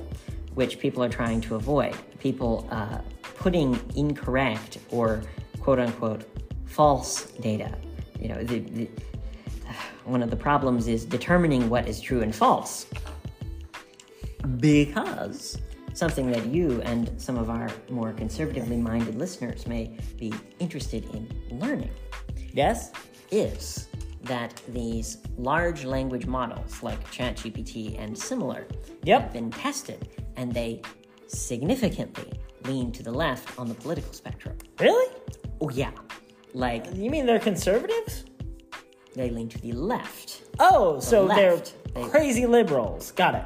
which 0.54 0.78
people 0.78 1.02
are 1.02 1.08
trying 1.08 1.40
to 1.42 1.54
avoid. 1.54 1.96
People 2.18 2.68
uh, 2.70 2.98
putting 3.36 3.78
incorrect 3.96 4.78
or 4.90 5.22
quote 5.60 5.78
unquote 5.78 6.24
false 6.66 7.32
data. 7.40 7.72
You 8.18 8.28
know, 8.28 8.42
the, 8.42 8.58
the, 8.60 8.88
one 10.04 10.22
of 10.22 10.30
the 10.30 10.36
problems 10.36 10.88
is 10.88 11.04
determining 11.04 11.68
what 11.68 11.88
is 11.88 12.00
true 12.00 12.22
and 12.22 12.34
false 12.34 12.86
because 14.58 15.58
something 15.92 16.30
that 16.30 16.46
you 16.46 16.80
and 16.82 17.10
some 17.20 17.36
of 17.36 17.50
our 17.50 17.68
more 17.90 18.12
conservatively 18.12 18.76
minded 18.76 19.16
listeners 19.16 19.66
may 19.66 19.96
be 20.18 20.32
interested 20.58 21.04
in 21.14 21.28
learning. 21.58 21.90
Yes? 22.52 22.92
Is 23.30 23.88
that 24.22 24.60
these 24.68 25.18
large 25.38 25.84
language 25.84 26.26
models 26.26 26.82
like 26.82 27.02
ChatGPT 27.10 27.98
and 27.98 28.16
similar 28.16 28.66
yep. 29.02 29.22
have 29.22 29.32
been 29.32 29.50
tested 29.50 30.08
and 30.36 30.52
they 30.52 30.82
significantly 31.26 32.30
lean 32.64 32.92
to 32.92 33.02
the 33.02 33.10
left 33.10 33.58
on 33.58 33.68
the 33.68 33.74
political 33.74 34.12
spectrum. 34.12 34.56
Really? 34.78 35.14
Oh, 35.60 35.70
yeah. 35.70 35.92
Like. 36.54 36.86
You 36.94 37.10
mean 37.10 37.26
they're 37.26 37.38
conservatives? 37.38 38.24
They 39.14 39.30
lean 39.30 39.48
to 39.48 39.58
the 39.60 39.72
left. 39.72 40.42
Oh, 40.58 40.96
the 40.96 41.02
so 41.02 41.24
left. 41.24 41.74
they're 41.94 42.02
they, 42.02 42.08
crazy 42.10 42.46
liberals. 42.46 43.12
Got 43.12 43.34
it. 43.34 43.44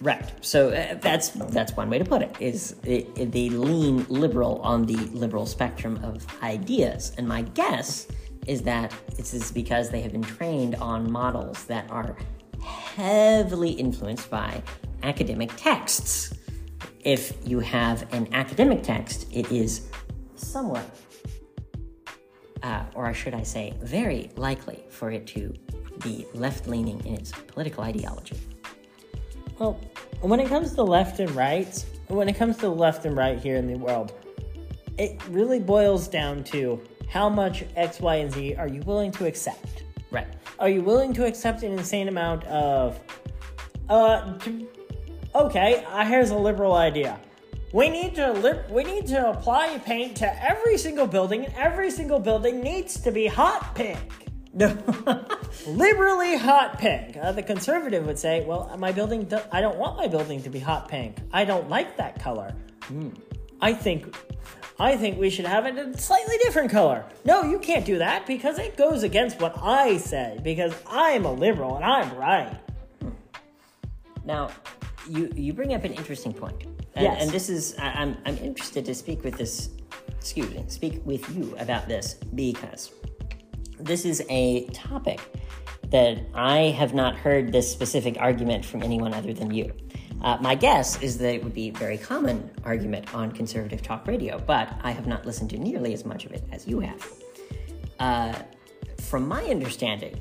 Right. 0.00 0.32
So 0.44 0.70
uh, 0.70 0.94
that's 0.94 1.28
that's 1.30 1.76
one 1.76 1.88
way 1.88 1.98
to 1.98 2.04
put 2.04 2.22
it. 2.22 2.34
Is 2.40 2.74
it, 2.82 3.08
it, 3.14 3.30
they 3.30 3.48
lean 3.50 4.04
liberal 4.08 4.60
on 4.62 4.84
the 4.84 4.96
liberal 5.12 5.46
spectrum 5.46 6.00
of 6.02 6.26
ideas, 6.42 7.12
and 7.18 7.28
my 7.28 7.42
guess 7.42 8.08
is 8.46 8.62
that 8.62 8.92
this 9.16 9.34
is 9.34 9.52
because 9.52 9.90
they 9.90 10.00
have 10.00 10.12
been 10.12 10.22
trained 10.22 10.74
on 10.76 11.10
models 11.10 11.64
that 11.64 11.90
are 11.90 12.16
heavily 12.62 13.70
influenced 13.70 14.30
by 14.30 14.62
academic 15.02 15.50
texts. 15.56 16.34
If 17.04 17.36
you 17.44 17.60
have 17.60 18.12
an 18.12 18.28
academic 18.32 18.82
text, 18.82 19.26
it 19.32 19.50
is 19.50 19.88
somewhat, 20.36 20.84
uh, 22.62 22.84
or 22.94 23.12
should 23.14 23.34
I 23.34 23.42
say, 23.42 23.74
very 23.80 24.30
likely 24.36 24.84
for 24.88 25.10
it 25.10 25.26
to 25.28 25.54
be 26.02 26.26
left 26.34 26.66
leaning 26.66 27.04
in 27.04 27.14
its 27.14 27.32
political 27.32 27.84
ideology. 27.84 28.36
Well, 29.58 29.80
when 30.20 30.40
it 30.40 30.48
comes 30.48 30.74
to 30.74 30.82
left 30.82 31.20
and 31.20 31.30
right, 31.32 31.84
when 32.08 32.28
it 32.28 32.36
comes 32.36 32.56
to 32.58 32.68
left 32.68 33.04
and 33.04 33.16
right 33.16 33.38
here 33.38 33.56
in 33.56 33.66
the 33.66 33.76
world, 33.76 34.12
it 34.98 35.20
really 35.28 35.58
boils 35.58 36.08
down 36.08 36.44
to 36.44 36.80
how 37.12 37.28
much 37.28 37.64
X, 37.76 38.00
Y, 38.00 38.16
and 38.16 38.32
Z 38.32 38.54
are 38.56 38.68
you 38.68 38.80
willing 38.82 39.12
to 39.12 39.26
accept? 39.26 39.84
Right. 40.10 40.26
are 40.58 40.68
you 40.68 40.82
willing 40.82 41.12
to 41.14 41.24
accept 41.24 41.62
an 41.62 41.72
insane 41.72 42.08
amount 42.08 42.44
of 42.44 43.00
uh 43.88 44.36
to, 44.38 44.68
okay 45.34 45.82
uh, 45.88 46.04
here's 46.04 46.28
a 46.30 46.36
liberal 46.36 46.74
idea 46.74 47.18
we 47.72 47.88
need 47.88 48.14
to 48.16 48.62
we 48.70 48.84
need 48.84 49.06
to 49.06 49.30
apply 49.30 49.78
paint 49.78 50.14
to 50.18 50.28
every 50.50 50.76
single 50.76 51.06
building 51.06 51.46
and 51.46 51.54
every 51.54 51.90
single 51.90 52.18
building 52.18 52.60
needs 52.60 53.00
to 53.00 53.10
be 53.10 53.26
hot 53.26 53.74
pink 53.74 53.98
No. 54.52 54.68
liberally 55.66 56.36
hot 56.36 56.78
pink 56.78 57.16
uh, 57.16 57.32
the 57.32 57.42
conservative 57.42 58.04
would 58.04 58.18
say 58.18 58.44
well 58.44 58.70
my 58.78 58.92
building 58.92 59.24
do- 59.24 59.40
i 59.50 59.62
don't 59.62 59.78
want 59.78 59.96
my 59.96 60.08
building 60.08 60.42
to 60.42 60.50
be 60.50 60.58
hot 60.58 60.88
pink 60.88 61.16
i 61.32 61.42
don't 61.46 61.70
like 61.70 61.96
that 61.96 62.20
color 62.20 62.54
i 63.62 63.72
think 63.72 64.14
i 64.88 64.96
think 65.00 65.12
we 65.24 65.30
should 65.34 65.44
have 65.54 65.64
it 65.66 65.74
a 65.78 65.86
slightly 65.98 66.36
different 66.44 66.70
color 66.78 67.00
no 67.24 67.36
you 67.52 67.58
can't 67.68 67.84
do 67.92 67.96
that 67.98 68.26
because 68.26 68.58
it 68.58 68.76
goes 68.76 69.00
against 69.10 69.40
what 69.40 69.54
i 69.62 69.96
say 69.96 70.28
because 70.42 70.72
i'm 71.04 71.24
a 71.24 71.32
liberal 71.46 71.76
and 71.76 71.84
i'm 71.96 72.10
right 72.16 72.56
Now, 74.24 74.50
you 75.14 75.22
you 75.44 75.52
bring 75.52 75.74
up 75.74 75.82
an 75.84 75.92
interesting 76.00 76.32
point, 76.42 76.58
and, 76.94 77.04
Yes. 77.08 77.16
and 77.22 77.28
this 77.36 77.46
is 77.56 77.62
I, 77.78 77.88
I'm 78.00 78.12
I'm 78.26 78.38
interested 78.48 78.84
to 78.90 78.94
speak 78.94 79.24
with 79.26 79.36
this, 79.42 79.54
excuse 80.18 80.50
me, 80.56 80.62
speak 80.68 80.94
with 81.04 81.24
you 81.34 81.44
about 81.58 81.84
this 81.88 82.06
because 82.44 82.82
this 83.90 84.04
is 84.04 84.22
a 84.28 84.66
topic 84.88 85.18
that 85.90 86.14
I 86.34 86.58
have 86.80 86.92
not 86.94 87.12
heard 87.24 87.44
this 87.52 87.66
specific 87.78 88.14
argument 88.28 88.64
from 88.64 88.80
anyone 88.88 89.12
other 89.20 89.34
than 89.40 89.50
you. 89.58 89.66
Uh, 90.22 90.38
my 90.40 90.54
guess 90.54 91.00
is 91.02 91.18
that 91.18 91.34
it 91.34 91.42
would 91.42 91.54
be 91.54 91.68
a 91.68 91.72
very 91.72 91.98
common 91.98 92.48
argument 92.64 93.12
on 93.14 93.32
conservative 93.32 93.82
talk 93.82 94.06
radio, 94.06 94.38
but 94.38 94.72
I 94.82 94.92
have 94.92 95.06
not 95.06 95.26
listened 95.26 95.50
to 95.50 95.58
nearly 95.58 95.92
as 95.92 96.04
much 96.04 96.24
of 96.24 96.32
it 96.32 96.44
as 96.52 96.66
you 96.66 96.80
have. 96.80 97.12
Uh, 97.98 98.34
from 99.00 99.26
my 99.26 99.42
understanding, 99.44 100.18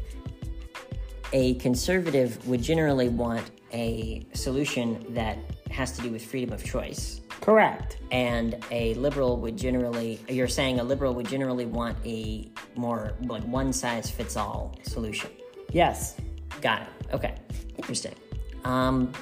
a 1.34 1.54
conservative 1.56 2.46
would 2.48 2.62
generally 2.62 3.10
want 3.10 3.52
a 3.74 4.26
solution 4.34 5.06
that 5.14 5.38
has 5.70 5.92
to 5.94 6.02
do 6.02 6.12
with 6.12 6.26
freedom 6.26 6.52
of 6.54 6.64
choice. 6.64 7.22
correct 7.40 7.98
And 8.12 8.58
a 8.72 8.94
liberal 8.96 9.38
would 9.38 9.56
generally, 9.56 10.20
you're 10.28 10.50
saying 10.50 10.80
a 10.80 10.84
liberal 10.84 11.14
would 11.14 11.28
generally 11.28 11.66
want 11.66 11.98
a 12.06 12.52
more 12.76 13.14
like 13.26 13.44
one 13.44 13.72
size 13.72 14.10
fits 14.10 14.36
all 14.36 14.78
solution. 14.84 15.30
yes 15.72 16.18
Got 16.60 16.84
it. 16.84 16.88
Okay. 17.14 17.36
Interesting. 17.78 18.14
Um, 18.64 19.14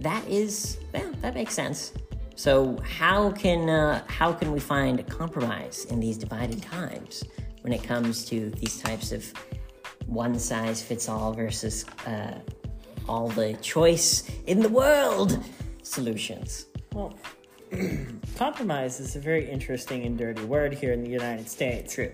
that 0.00 0.26
is, 0.28 0.78
yeah, 0.94 1.10
that 1.20 1.34
makes 1.34 1.54
sense. 1.54 1.92
So 2.34 2.78
how 2.78 3.32
can 3.32 3.68
uh, 3.68 4.02
how 4.08 4.32
can 4.32 4.50
we 4.50 4.60
find 4.60 5.06
compromise 5.08 5.84
in 5.90 6.00
these 6.00 6.16
divided 6.16 6.62
times 6.62 7.22
when 7.60 7.72
it 7.72 7.82
comes 7.82 8.24
to 8.26 8.48
these 8.50 8.80
types 8.80 9.12
of 9.12 9.30
one 10.06 10.38
size 10.38 10.82
fits 10.82 11.08
all 11.08 11.34
versus 11.34 11.84
uh, 12.06 12.38
all 13.06 13.28
the 13.28 13.54
choice 13.60 14.30
in 14.46 14.60
the 14.60 14.70
world 14.70 15.38
solutions? 15.82 16.66
well 16.94 17.14
compromise 18.36 19.00
is 19.00 19.16
a 19.16 19.20
very 19.20 19.48
interesting 19.48 20.04
and 20.04 20.18
dirty 20.18 20.42
word 20.44 20.72
here 20.72 20.92
in 20.92 21.04
the 21.04 21.10
united 21.10 21.48
states 21.48 21.94
True. 21.94 22.10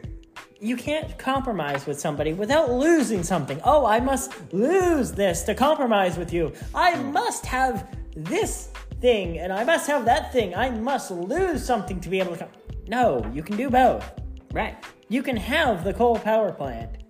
You 0.61 0.77
can't 0.77 1.19
compromise 1.19 1.87
with 1.87 2.01
somebody 2.01 2.33
without 2.33 2.71
losing 2.71 3.23
something. 3.23 3.61
Oh, 3.65 3.85
I 3.85 4.01
must 4.01 4.33
lose 4.53 5.13
this 5.13 5.43
to 5.45 5.55
compromise 5.55 6.17
with 6.17 6.33
you. 6.33 6.53
I 6.75 6.97
must 6.97 7.45
have 7.47 7.95
this 8.17 8.71
thing 9.01 9.39
and 9.39 9.53
I 9.53 9.65
must 9.65 9.87
have 9.87 10.05
that 10.07 10.33
thing. 10.33 10.55
I 10.55 10.71
must 10.71 11.11
lose 11.11 11.65
something 11.65 12.01
to 12.01 12.09
be 12.09 12.21
able 12.21 12.33
to 12.33 12.39
come. 12.39 12.49
No, 12.89 13.29
you 13.35 13.43
can 13.43 13.57
do 13.57 13.69
both. 13.69 14.11
Right. 14.53 14.77
You 15.09 15.23
can 15.23 15.37
have 15.37 15.85
the 15.85 15.93
coal 15.93 16.19
power 16.19 16.53
plant 16.53 17.03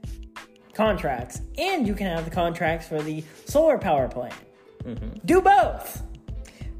contracts 0.74 1.40
and 1.56 1.87
you 1.87 1.94
can 1.94 2.06
have 2.06 2.24
the 2.24 2.30
contracts 2.30 2.88
for 2.88 3.00
the 3.00 3.22
solar 3.44 3.78
power 3.78 4.09
plant. 4.09 4.35
Mm-hmm. 4.82 5.18
Do 5.24 5.40
both. 5.40 6.02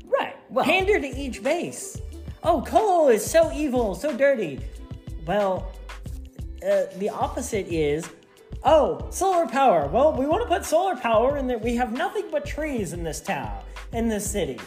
Right. 0.05 0.35
Well, 0.51 0.65
Pander 0.65 0.99
to 0.99 1.07
each 1.07 1.43
base. 1.43 2.01
Oh, 2.43 2.63
coal 2.63 3.09
is 3.09 3.29
so 3.29 3.53
evil, 3.53 3.95
so 3.95 4.17
dirty. 4.17 4.61
Well, 5.27 5.73
uh, 6.63 6.85
the 6.99 7.09
opposite 7.09 7.67
is, 7.69 8.09
oh, 8.65 9.07
solar 9.11 9.47
power. 9.47 9.89
Well, 9.89 10.13
we 10.13 10.27
want 10.27 10.43
to 10.43 10.49
put 10.49 10.65
solar 10.65 10.97
power 10.97 11.37
in 11.37 11.47
that 11.49 11.61
we 11.61 11.77
have 11.77 11.93
nothing 11.93 12.27
but 12.31 12.47
trees 12.47 12.93
in 12.93 13.03
this 13.03 13.21
town, 13.21 13.63
in 13.93 14.09
this 14.09 14.29
city, 14.29 14.59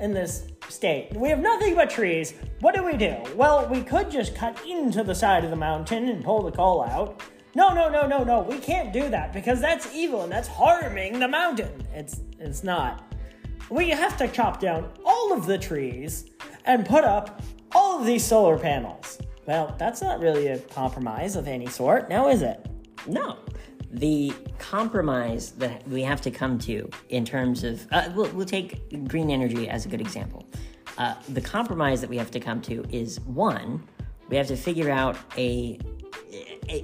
in 0.00 0.12
this 0.12 0.48
state. 0.68 1.14
We 1.14 1.28
have 1.28 1.40
nothing 1.40 1.74
but 1.74 1.90
trees. 1.90 2.34
What 2.60 2.74
do 2.74 2.84
we 2.84 2.96
do? 2.96 3.16
Well, 3.34 3.66
we 3.68 3.82
could 3.82 4.10
just 4.10 4.34
cut 4.34 4.60
into 4.66 5.02
the 5.02 5.14
side 5.14 5.44
of 5.44 5.50
the 5.50 5.56
mountain 5.56 6.08
and 6.08 6.24
pull 6.24 6.42
the 6.42 6.52
coal 6.52 6.82
out. 6.82 7.22
No, 7.54 7.72
no, 7.72 7.88
no, 7.88 8.06
no, 8.06 8.22
no. 8.22 8.40
We 8.42 8.58
can't 8.58 8.92
do 8.92 9.08
that 9.08 9.32
because 9.32 9.60
that's 9.60 9.92
evil 9.94 10.22
and 10.22 10.30
that's 10.30 10.48
harming 10.48 11.18
the 11.18 11.28
mountain. 11.28 11.82
It's 11.92 12.20
it's 12.38 12.62
not. 12.62 13.14
We 13.70 13.90
have 13.90 14.16
to 14.18 14.28
chop 14.28 14.60
down 14.60 14.90
all 15.04 15.32
of 15.32 15.46
the 15.46 15.58
trees 15.58 16.26
and 16.64 16.86
put 16.86 17.04
up 17.04 17.42
all 17.74 17.98
of 18.00 18.06
these 18.06 18.24
solar 18.24 18.58
panels. 18.58 19.18
Well, 19.48 19.74
that's 19.78 20.02
not 20.02 20.20
really 20.20 20.48
a 20.48 20.58
compromise 20.58 21.34
of 21.34 21.48
any 21.48 21.68
sort, 21.68 22.10
now 22.10 22.28
is 22.28 22.42
it? 22.42 22.68
No. 23.06 23.38
The 23.90 24.30
compromise 24.58 25.52
that 25.52 25.88
we 25.88 26.02
have 26.02 26.20
to 26.20 26.30
come 26.30 26.58
to 26.58 26.90
in 27.08 27.24
terms 27.24 27.64
of, 27.64 27.86
uh, 27.90 28.10
we'll, 28.14 28.30
we'll 28.32 28.44
take 28.44 29.08
green 29.08 29.30
energy 29.30 29.66
as 29.70 29.86
a 29.86 29.88
good 29.88 30.02
example. 30.02 30.46
Uh, 30.98 31.14
the 31.30 31.40
compromise 31.40 32.02
that 32.02 32.10
we 32.10 32.18
have 32.18 32.30
to 32.32 32.40
come 32.40 32.60
to 32.60 32.84
is 32.90 33.20
one, 33.20 33.82
we 34.28 34.36
have 34.36 34.48
to 34.48 34.56
figure 34.56 34.90
out 34.90 35.16
a, 35.38 35.80
a 36.68 36.82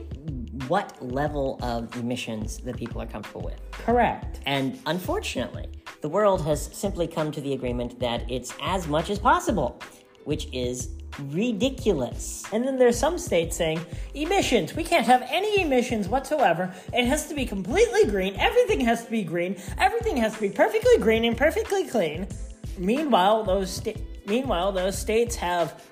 what 0.67 0.97
level 1.05 1.59
of 1.61 1.95
emissions 1.97 2.57
that 2.61 2.79
people 2.79 2.99
are 3.03 3.07
comfortable 3.07 3.43
with. 3.43 3.61
Correct. 3.73 4.41
And 4.47 4.81
unfortunately, 4.87 5.69
the 6.01 6.09
world 6.09 6.43
has 6.47 6.75
simply 6.75 7.09
come 7.09 7.31
to 7.31 7.43
the 7.43 7.53
agreement 7.53 8.01
that 8.01 8.25
it's 8.31 8.55
as 8.63 8.89
much 8.89 9.11
as 9.11 9.19
possible, 9.19 9.79
which 10.25 10.49
is 10.51 10.95
ridiculous. 11.19 12.45
And 12.53 12.65
then 12.65 12.79
there's 12.79 12.99
some 12.99 13.19
states 13.19 13.57
saying, 13.57 13.81
emissions, 14.15 14.75
we 14.75 14.85
can't 14.85 15.07
have 15.07 15.27
any 15.31 15.63
emissions 15.63 16.09
whatsoever. 16.09 16.75
It 16.93 17.07
has 17.07 17.27
to 17.29 17.35
be 17.35 17.47
completely 17.47 18.07
green. 18.07 18.35
Everything 18.37 18.81
has 18.81 19.05
to 19.05 19.11
be 19.11 19.23
green. 19.23 19.57
Everything 19.79 20.17
has 20.19 20.35
to 20.35 20.41
be 20.41 20.51
perfectly 20.51 20.99
green 20.99 21.25
and 21.25 21.37
perfectly 21.37 21.87
clean. 21.87 22.27
Meanwhile, 22.79 23.45
those 23.45 23.71
sta- 23.71 24.01
meanwhile 24.27 24.73
those 24.73 24.99
states 24.99 25.37
have 25.37 25.83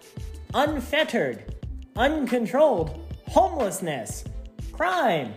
unfettered, 0.54 1.54
uncontrolled 1.96 2.98
homelessness, 3.28 4.24
crime, 4.72 5.34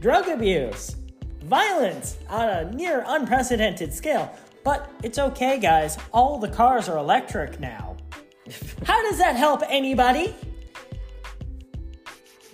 drug 0.00 0.28
abuse, 0.28 0.96
violence 1.44 2.18
on 2.28 2.48
a 2.48 2.72
near 2.72 3.04
unprecedented 3.06 3.92
scale. 3.92 4.34
But 4.64 4.90
it's 5.02 5.18
okay, 5.18 5.58
guys. 5.58 5.98
All 6.12 6.38
the 6.38 6.48
cars 6.48 6.88
are 6.88 6.98
electric 6.98 7.58
now. 7.58 7.91
How 8.84 9.02
does 9.02 9.18
that 9.18 9.36
help 9.36 9.62
anybody? 9.68 10.34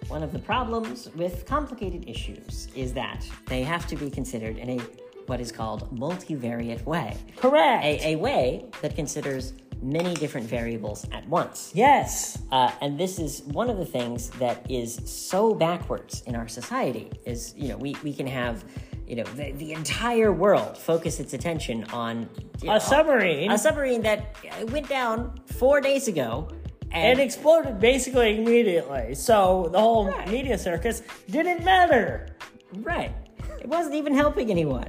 One 0.09 0.23
of 0.23 0.33
the 0.33 0.39
problems 0.39 1.09
with 1.15 1.45
complicated 1.47 2.09
issues 2.09 2.69
is 2.75 2.93
that 2.95 3.27
they 3.47 3.63
have 3.63 3.87
to 3.89 3.97
be 3.97 4.11
considered 4.11 4.57
in 4.57 4.71
a 4.71 4.79
what 5.27 5.41
is 5.41 5.53
called 5.53 5.95
multivariate 5.95 6.85
way. 6.85 7.17
Correct. 7.37 7.85
A, 7.85 8.15
a 8.15 8.17
way 8.17 8.65
that 8.81 8.97
considers 8.97 9.53
many 9.83 10.15
different 10.15 10.47
variables 10.47 11.07
at 11.13 11.29
once. 11.29 11.71
yes. 11.75 12.39
Uh, 12.51 12.71
and 12.81 12.99
this 12.99 13.19
is 13.19 13.43
one 13.43 13.71
of 13.71 13.77
the 13.77 13.85
things 13.85 14.31
that 14.31 14.69
is 14.71 15.01
so 15.05 15.55
backwards 15.55 16.23
in 16.27 16.35
our 16.35 16.49
society 16.49 17.11
is, 17.25 17.55
you 17.57 17.69
know, 17.69 17.77
we, 17.77 17.95
we 18.03 18.13
can 18.13 18.27
have, 18.27 18.65
you 19.09 19.17
know, 19.17 19.25
the, 19.25 19.53
the 19.53 19.73
entire 19.73 20.33
world 20.33 20.77
focus 20.77 21.19
its 21.19 21.33
attention 21.33 21.85
on 21.93 22.29
you 22.61 22.69
know, 22.69 22.77
A 22.77 22.81
submarine. 22.81 23.51
a 23.51 23.57
submarine 23.59 24.03
that 24.03 24.37
uh, 24.61 24.67
went 24.67 24.89
down 24.89 25.41
four 25.47 25.81
days 25.81 26.09
ago. 26.09 26.49
It 26.83 26.95
And 26.95 27.19
exploded 27.21 27.81
basically 27.81 28.39
immediately. 28.39 29.15
So 29.15 29.69
the 29.73 29.81
whole 29.81 30.09
Right. 30.09 30.29
media 30.29 30.59
circus 30.59 31.03
didn't 31.31 31.65
matter. 31.65 32.29
Right. 32.75 33.15
It 33.61 33.67
wasn't 33.69 33.95
even 33.95 34.15
helping 34.15 34.51
anyone. 34.51 34.89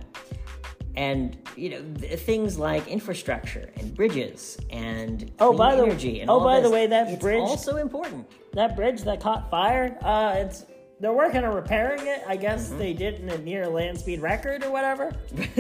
And 0.96 1.38
you 1.56 1.70
know 1.70 1.82
th- 2.00 2.20
things 2.20 2.58
like 2.60 2.88
infrastructure 2.88 3.72
and 3.78 3.96
bridges 3.96 4.58
and 4.70 5.32
Oh, 5.40 5.54
by 5.54 5.76
the- 5.76 5.84
energy 5.84 6.20
and 6.20 6.30
oh, 6.30 6.40
all 6.40 6.44
by 6.44 6.58
the 6.58 6.64
this, 6.64 6.72
way, 6.74 6.88
that 6.88 7.20
bridge- 7.22 7.40
also 7.40 7.78
important. 7.78 8.28
That 8.54 8.76
bridge 8.76 9.04
that 9.04 9.22
caught 9.22 9.50
fire, 9.50 9.98
uh, 10.02 10.34
it's 10.38 10.66
they're 11.00 11.14
working 11.14 11.44
on 11.44 11.54
repairing 11.54 12.06
it. 12.06 12.24
I 12.28 12.36
guess 12.36 12.70
mm-hmm. 12.70 12.78
they 12.78 12.94
did 12.94 13.20
in 13.20 13.30
a 13.30 13.38
near 13.38 13.68
land 13.68 14.00
speed 14.00 14.22
record 14.22 14.64
or 14.64 14.72
whatever. 14.72 15.16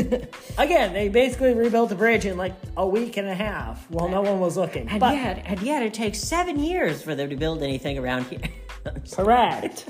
Again, 0.57 0.93
they 0.93 1.07
basically 1.07 1.53
rebuilt 1.53 1.89
the 1.89 1.95
bridge 1.95 2.25
in 2.25 2.37
like 2.37 2.53
a 2.75 2.85
week 2.85 3.17
and 3.17 3.27
a 3.27 3.33
half 3.33 3.89
while 3.89 4.09
no 4.09 4.21
one 4.21 4.39
was 4.39 4.57
looking. 4.57 4.89
And 4.89 4.99
but 4.99 5.13
yet, 5.13 5.43
and 5.45 5.61
yet, 5.61 5.81
it 5.81 5.93
takes 5.93 6.19
seven 6.19 6.59
years 6.59 7.01
for 7.01 7.15
them 7.15 7.29
to 7.29 7.35
build 7.35 7.63
anything 7.63 7.97
around 7.97 8.25
here. 8.25 8.41
correct. 9.13 9.89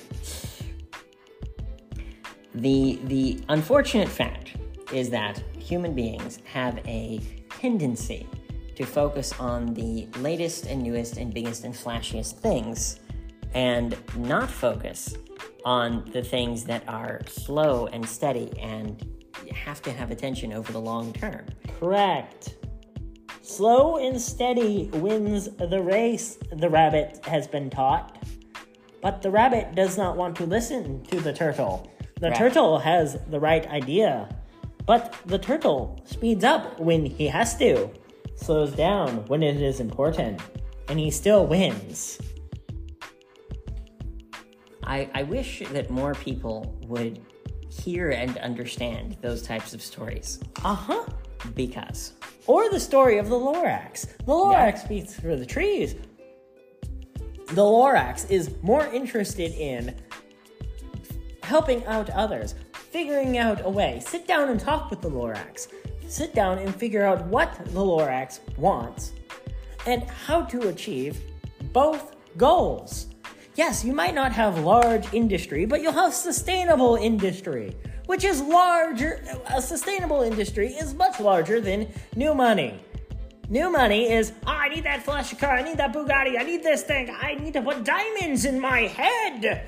the 2.53 2.99
the 3.05 3.39
unfortunate 3.49 4.09
fact 4.09 4.55
is 4.93 5.09
that 5.09 5.43
human 5.57 5.93
beings 5.93 6.39
have 6.45 6.77
a 6.87 7.19
tendency 7.49 8.27
to 8.75 8.85
focus 8.85 9.33
on 9.39 9.73
the 9.73 10.07
latest 10.19 10.65
and 10.65 10.81
newest 10.81 11.17
and 11.17 11.33
biggest 11.33 11.63
and 11.63 11.73
flashiest 11.73 12.39
things, 12.39 12.99
and 13.53 13.97
not 14.15 14.49
focus 14.49 15.15
on 15.65 16.09
the 16.13 16.23
things 16.23 16.63
that 16.65 16.87
are 16.87 17.21
slow 17.27 17.87
and 17.87 18.07
steady 18.07 18.51
and 18.59 19.05
have 19.51 19.81
to 19.81 19.91
have 19.91 20.11
attention 20.11 20.53
over 20.53 20.71
the 20.71 20.79
long 20.79 21.13
term. 21.13 21.45
Correct. 21.79 22.55
Slow 23.41 23.97
and 23.97 24.19
steady 24.21 24.89
wins 24.93 25.49
the 25.57 25.81
race, 25.81 26.37
the 26.51 26.69
rabbit 26.69 27.25
has 27.25 27.47
been 27.47 27.69
taught. 27.69 28.17
But 29.01 29.21
the 29.21 29.31
rabbit 29.31 29.75
does 29.75 29.97
not 29.97 30.17
want 30.17 30.35
to 30.37 30.45
listen 30.45 31.03
to 31.05 31.19
the 31.19 31.33
turtle. 31.33 31.89
The 32.19 32.29
Right. 32.29 32.37
turtle 32.37 32.79
has 32.79 33.17
the 33.29 33.39
right 33.39 33.67
idea. 33.69 34.29
But 34.85 35.15
the 35.25 35.39
turtle 35.39 35.99
speeds 36.05 36.43
up 36.43 36.79
when 36.79 37.05
he 37.05 37.27
has 37.27 37.55
to, 37.57 37.89
slows 38.35 38.71
down 38.73 39.25
when 39.27 39.41
it 39.41 39.61
is 39.61 39.79
important, 39.79 40.41
and 40.87 40.99
he 40.99 41.11
still 41.11 41.45
wins. 41.45 42.19
I, 44.89 45.09
I 45.13 45.23
wish 45.23 45.61
that 45.71 45.89
more 45.89 46.15
people 46.15 46.75
would 46.87 47.21
hear 47.69 48.09
and 48.09 48.35
understand 48.39 49.15
those 49.21 49.43
types 49.43 49.73
of 49.75 49.81
stories 49.81 50.39
Uh 50.65 50.73
huh. 50.73 51.05
because 51.55 52.13
Or 52.47 52.69
the 52.69 52.79
story 52.79 53.19
of 53.19 53.29
the 53.29 53.35
Lorax. 53.35 54.07
The 54.17 54.33
Lorax 54.33 54.79
speaks 54.85 55.13
for 55.13 55.35
the 55.35 55.45
trees. 55.45 55.95
The 57.49 57.61
Lorax 57.61 58.29
is 58.29 58.55
more 58.63 58.87
interested 58.87 59.51
in 59.53 59.95
helping 61.43 61.85
out 61.85 62.09
others, 62.11 62.55
figuring 62.73 63.37
out 63.37 63.63
a 63.65 63.69
way. 63.69 64.01
Sit 64.05 64.27
down 64.27 64.49
and 64.49 64.59
talk 64.59 64.89
with 64.89 65.01
the 65.01 65.09
Lorax. 65.09 65.67
Sit 66.07 66.33
down 66.33 66.57
and 66.57 66.75
figure 66.75 67.05
out 67.05 67.25
what 67.27 67.53
the 67.65 67.79
Lorax 67.79 68.39
wants 68.57 69.13
and 69.85 70.03
how 70.03 70.41
to 70.43 70.69
achieve 70.69 71.21
both 71.71 72.15
goals. 72.37 73.08
Yes, 73.55 73.83
you 73.83 73.93
might 73.93 74.15
not 74.15 74.31
have 74.31 74.59
large 74.59 75.11
industry, 75.13 75.65
but 75.65 75.81
you'll 75.81 75.91
have 75.91 76.13
sustainable 76.13 76.95
industry, 76.95 77.75
which 78.05 78.23
is 78.23 78.41
larger. 78.41 79.23
A 79.47 79.61
sustainable 79.61 80.21
industry 80.21 80.69
is 80.69 80.93
much 80.93 81.19
larger 81.19 81.59
than 81.59 81.91
new 82.15 82.33
money. 82.33 82.79
New 83.49 83.71
money 83.71 84.11
is, 84.11 84.31
oh, 84.45 84.51
I 84.51 84.69
need 84.69 84.83
that 84.83 85.03
flashy 85.03 85.35
car, 85.35 85.57
I 85.57 85.63
need 85.63 85.77
that 85.77 85.91
Bugatti, 85.91 86.39
I 86.39 86.43
need 86.43 86.61
this 86.61 86.83
thing, 86.83 87.09
I 87.09 87.33
need 87.33 87.53
to 87.53 87.61
put 87.61 87.83
diamonds 87.83 88.45
in 88.45 88.59
my 88.59 88.81
head. 88.81 89.67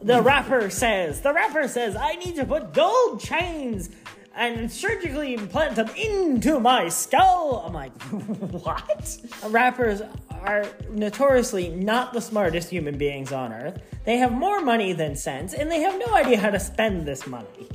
The 0.00 0.22
rapper 0.22 0.70
says, 0.70 1.20
the 1.20 1.32
rapper 1.32 1.66
says, 1.66 1.96
I 1.96 2.14
need 2.14 2.36
to 2.36 2.44
put 2.44 2.72
gold 2.72 3.20
chains 3.20 3.90
and 4.36 4.70
surgically 4.70 5.34
implant 5.34 5.76
them 5.76 5.88
into 5.96 6.60
my 6.60 6.88
skull. 6.88 7.64
I'm 7.66 7.72
like, 7.72 7.92
what? 8.62 9.18
Rappers 9.48 10.02
are 10.42 10.66
notoriously 10.90 11.70
not 11.70 12.12
the 12.12 12.20
smartest 12.20 12.68
human 12.70 12.96
beings 12.98 13.32
on 13.32 13.52
earth. 13.52 13.80
They 14.04 14.18
have 14.18 14.32
more 14.32 14.60
money 14.60 14.92
than 14.92 15.16
sense, 15.16 15.54
and 15.54 15.70
they 15.70 15.80
have 15.80 15.98
no 15.98 16.14
idea 16.14 16.38
how 16.38 16.50
to 16.50 16.60
spend 16.60 17.06
this 17.06 17.26
money. 17.26 17.68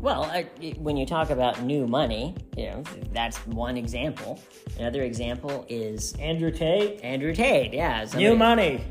Well, 0.00 0.24
uh, 0.24 0.42
when 0.78 0.96
you 0.96 1.06
talk 1.06 1.30
about 1.30 1.62
new 1.62 1.86
money, 1.86 2.36
you 2.56 2.66
know, 2.66 2.82
that's 3.12 3.38
one 3.46 3.76
example. 3.76 4.40
Another 4.78 5.02
example 5.02 5.66
is 5.68 6.12
Andrew 6.14 6.50
Tate, 6.52 7.00
Andrew 7.02 7.34
Tate. 7.34 7.72
Yeah, 7.72 8.06
new 8.14 8.36
money. 8.36 8.84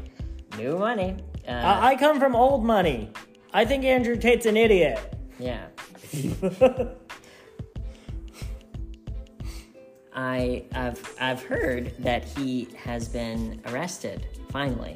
New 0.58 0.78
money. 0.78 1.16
Uh, 1.48 1.52
I 1.52 1.92
I 1.92 1.96
come 1.96 2.20
from 2.20 2.36
old 2.36 2.66
money. 2.66 3.12
I 3.54 3.64
think 3.66 3.86
Andrew 3.86 4.18
Tate's 4.18 4.46
an 4.46 4.58
idiot. 4.58 5.00
yeah. 5.40 5.68
I 10.14 10.64
I've 10.74 11.16
I've 11.20 11.44
heard 11.44 11.94
that 12.00 12.24
he 12.24 12.70
has 12.78 13.08
been 13.10 13.62
arrested 13.68 14.26
finally. 14.50 14.96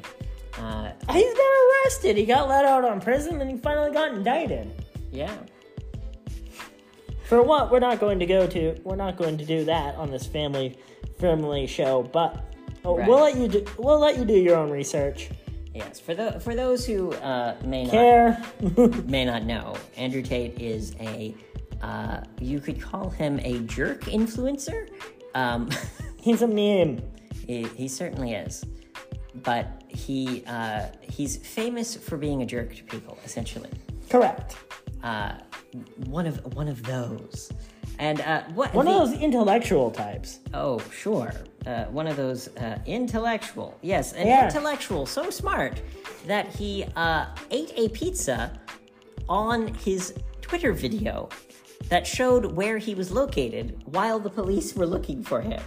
Uh, 0.58 0.92
He's 1.10 1.34
been 1.34 1.46
arrested. 1.84 2.16
He 2.16 2.24
got 2.26 2.48
let 2.48 2.64
out 2.64 2.84
on 2.84 3.00
prison 3.00 3.40
and 3.40 3.50
he 3.50 3.56
finally 3.58 3.92
got 3.92 4.14
indicted. 4.14 4.70
yeah. 5.12 5.36
For 7.24 7.42
what, 7.42 7.70
we're 7.70 7.78
not 7.78 8.00
going 8.00 8.18
to 8.18 8.26
go 8.26 8.44
to. 8.48 8.74
We're 8.82 8.96
not 8.96 9.16
going 9.16 9.38
to 9.38 9.44
do 9.44 9.64
that 9.66 9.94
on 9.94 10.10
this 10.10 10.26
family 10.26 10.76
family 11.20 11.66
show. 11.66 12.02
But 12.02 12.42
oh, 12.84 12.96
Right. 12.98 13.06
we'll 13.08 13.20
let 13.20 13.36
you 13.36 13.46
do. 13.46 13.64
We'll 13.78 14.00
let 14.00 14.18
you 14.18 14.24
do 14.24 14.34
your 14.34 14.56
own 14.56 14.70
research. 14.70 15.30
Yes. 15.74 16.00
For 16.00 16.14
the 16.14 16.40
for 16.40 16.54
those 16.54 16.84
who 16.84 17.12
uh, 17.14 17.56
may 17.64 17.84
not 17.84 17.92
Care. 17.92 18.42
may 19.06 19.24
not 19.24 19.44
know, 19.44 19.76
Andrew 19.96 20.22
Tate 20.22 20.60
is 20.60 20.94
a 21.00 21.34
uh, 21.82 22.20
you 22.40 22.60
could 22.60 22.80
call 22.80 23.08
him 23.10 23.40
a 23.42 23.60
jerk 23.60 24.02
influencer. 24.04 24.88
Um, 25.34 25.70
He's 26.20 26.42
a 26.42 26.46
meme. 26.46 27.00
he, 27.46 27.64
he 27.64 27.88
certainly 27.88 28.34
is, 28.34 28.62
but 29.36 29.82
he 29.88 30.44
uh, 30.46 30.86
he's 31.00 31.38
famous 31.38 31.96
for 31.96 32.18
being 32.18 32.42
a 32.42 32.46
jerk 32.46 32.74
to 32.76 32.84
people, 32.84 33.16
essentially. 33.24 33.70
Correct. 34.10 34.56
Uh, 35.02 35.36
one 36.06 36.26
of 36.26 36.54
one 36.54 36.68
of 36.68 36.82
those, 36.82 37.50
and 38.00 38.20
uh, 38.22 38.42
what 38.54 38.72
One 38.74 38.86
the- 38.86 38.92
of 38.92 39.10
those 39.10 39.20
intellectual 39.20 39.90
types. 39.90 40.40
Oh, 40.54 40.78
sure. 40.90 41.32
Uh, 41.66 41.84
one 41.84 42.06
of 42.06 42.16
those 42.16 42.48
uh, 42.56 42.78
intellectual. 42.86 43.76
Yes, 43.82 44.14
an 44.14 44.26
Yeah. 44.26 44.46
intellectual 44.46 45.04
so 45.06 45.28
smart 45.30 45.82
that 46.26 46.48
he 46.48 46.84
uh, 46.96 47.26
ate 47.50 47.72
a 47.76 47.88
pizza 47.90 48.58
on 49.28 49.68
his 49.74 50.14
Twitter 50.40 50.72
video 50.72 51.28
that 51.90 52.06
showed 52.06 52.44
where 52.56 52.78
he 52.78 52.94
was 52.94 53.10
located 53.12 53.82
while 53.84 54.18
the 54.18 54.30
police 54.30 54.74
were 54.74 54.86
looking 54.86 55.22
for 55.22 55.40
him. 55.42 55.60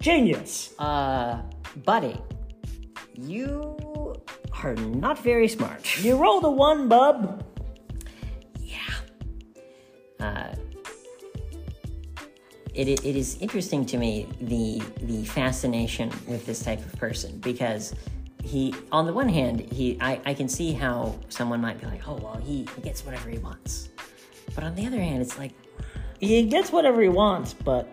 Genius. 0.00 0.72
Uh, 0.78 1.42
buddy, 1.84 2.16
you 3.14 4.14
are 4.62 4.74
not 4.76 5.18
very 5.18 5.48
smart. 5.48 5.82
You 6.02 6.16
rolled 6.16 6.44
a 6.44 6.50
one, 6.50 6.88
bub. 6.88 7.44
Yeah. 8.60 8.78
Uh, 10.20 10.54
it, 12.76 13.04
it 13.04 13.16
is 13.16 13.38
interesting 13.40 13.86
to 13.86 13.96
me 13.96 14.28
the 14.40 14.82
the 15.02 15.24
fascination 15.24 16.10
with 16.26 16.44
this 16.46 16.62
type 16.62 16.80
of 16.80 16.92
person 16.98 17.38
because 17.38 17.94
he 18.42 18.74
on 18.92 19.06
the 19.06 19.12
one 19.12 19.28
hand 19.28 19.60
he 19.72 19.98
I, 20.00 20.20
I 20.24 20.34
can 20.34 20.48
see 20.48 20.72
how 20.72 21.18
someone 21.28 21.60
might 21.60 21.80
be 21.80 21.86
like 21.86 22.06
oh 22.06 22.16
well 22.16 22.36
he, 22.36 22.68
he 22.76 22.82
gets 22.82 23.04
whatever 23.04 23.28
he 23.30 23.38
wants 23.38 23.88
but 24.54 24.62
on 24.64 24.74
the 24.74 24.86
other 24.86 24.98
hand 24.98 25.22
it's 25.22 25.38
like 25.38 25.52
He 26.20 26.44
gets 26.44 26.72
whatever 26.72 27.02
he 27.02 27.08
wants, 27.08 27.52
but 27.52 27.92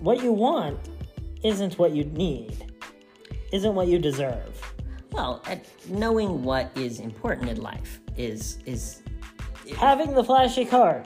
what 0.00 0.22
you 0.22 0.32
want 0.32 0.78
isn't 1.42 1.78
what 1.78 1.92
you 1.92 2.04
need. 2.04 2.72
Isn't 3.52 3.74
what 3.74 3.88
you 3.88 3.98
deserve. 3.98 4.54
well 5.10 5.42
at 5.46 5.66
knowing 5.88 6.44
what 6.44 6.70
is 6.76 7.00
important 7.00 7.48
in 7.48 7.60
life 7.60 8.00
is 8.16 8.58
is 8.64 9.02
Having 9.76 10.14
the 10.14 10.24
flashy 10.24 10.64
car, 10.64 11.04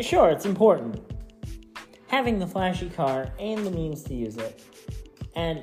sure, 0.00 0.30
it's 0.30 0.44
important. 0.44 1.00
Having 2.12 2.38
the 2.38 2.46
flashy 2.46 2.90
car 2.90 3.32
and 3.40 3.66
the 3.66 3.70
means 3.70 4.04
to 4.04 4.14
use 4.14 4.36
it, 4.36 4.62
and 5.34 5.62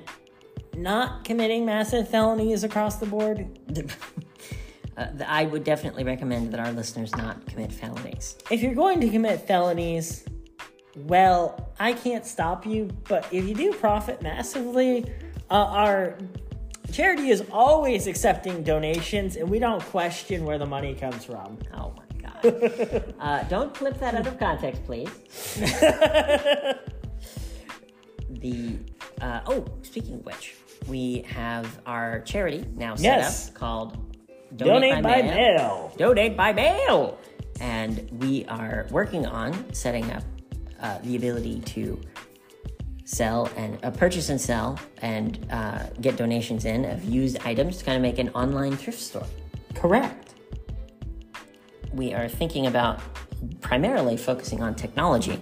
not 0.76 1.24
committing 1.24 1.66
massive 1.66 2.10
felonies 2.10 2.64
across 2.64 2.98
the 2.98 3.06
board. 3.06 3.60
uh, 4.98 5.08
I 5.26 5.46
would 5.46 5.64
definitely 5.64 6.04
recommend 6.04 6.52
that 6.52 6.60
our 6.60 6.72
listeners 6.72 7.16
not 7.16 7.46
commit 7.46 7.72
felonies 7.72 8.36
If 8.50 8.62
you're 8.62 8.74
going 8.74 9.00
to 9.02 9.10
commit 9.10 9.48
felonies, 9.48 10.26
well, 10.96 11.72
I 11.80 11.94
can't 11.94 12.26
stop 12.26 12.66
you, 12.66 12.90
but 13.08 13.28
if 13.32 13.48
you 13.48 13.54
do 13.54 13.74
profit 13.74 14.22
massively, 14.22 15.06
uh, 15.50 15.54
our 15.54 16.18
charity 16.92 17.30
is 17.30 17.44
always 17.52 18.08
accepting 18.08 18.64
donations, 18.64 19.36
and 19.36 19.50
we 19.50 19.60
don't 19.60 19.84
question 19.84 20.44
where 20.46 20.58
the 20.58 20.66
money 20.66 20.96
comes 20.96 21.26
from. 21.26 21.58
oh 21.76 21.94
uh, 23.20 23.44
don't 23.44 23.74
clip 23.74 23.98
that 24.00 24.16
out 24.16 24.26
of 24.28 24.38
context 24.40 24.84
please 24.86 25.10
the 28.30 28.78
uh, 29.22 29.42
oh 29.48 29.66
speaking 29.82 30.16
of 30.16 30.26
which 30.26 30.56
we 30.88 31.24
have 31.28 31.80
our 31.86 32.22
charity 32.22 32.66
now 32.76 32.96
set 32.96 33.04
Yes. 33.04 33.50
up 33.50 33.56
called 33.56 33.98
Donate 34.56 35.04
by 35.04 35.22
mail. 35.22 35.92
donate 35.98 36.36
by 36.38 36.54
mail 36.54 37.18
and 37.60 38.08
we 38.20 38.46
are 38.46 38.88
working 38.92 39.26
on 39.26 39.72
setting 39.74 40.10
up 40.12 40.24
uh, 40.82 40.98
the 41.04 41.16
ability 41.18 41.60
to 41.62 42.00
sell 43.04 43.50
and 43.58 43.78
uh, 43.84 43.92
purchase 43.92 44.30
and 44.30 44.40
sell 44.40 44.80
and 45.02 45.46
uh, 45.52 45.80
get 46.02 46.16
donations 46.16 46.66
in 46.66 46.86
of 46.86 47.04
used 47.04 47.38
items 47.46 47.78
to 47.78 47.86
kind 47.86 47.96
of 47.98 48.02
make 48.02 48.18
an 48.20 48.30
online 48.30 48.76
thrift 48.78 49.00
store 49.00 49.26
Correct. 49.76 50.29
We 52.00 52.14
are 52.14 52.30
thinking 52.30 52.66
about 52.66 53.02
primarily 53.60 54.16
focusing 54.16 54.64
on 54.64 54.74
technology 54.74 55.38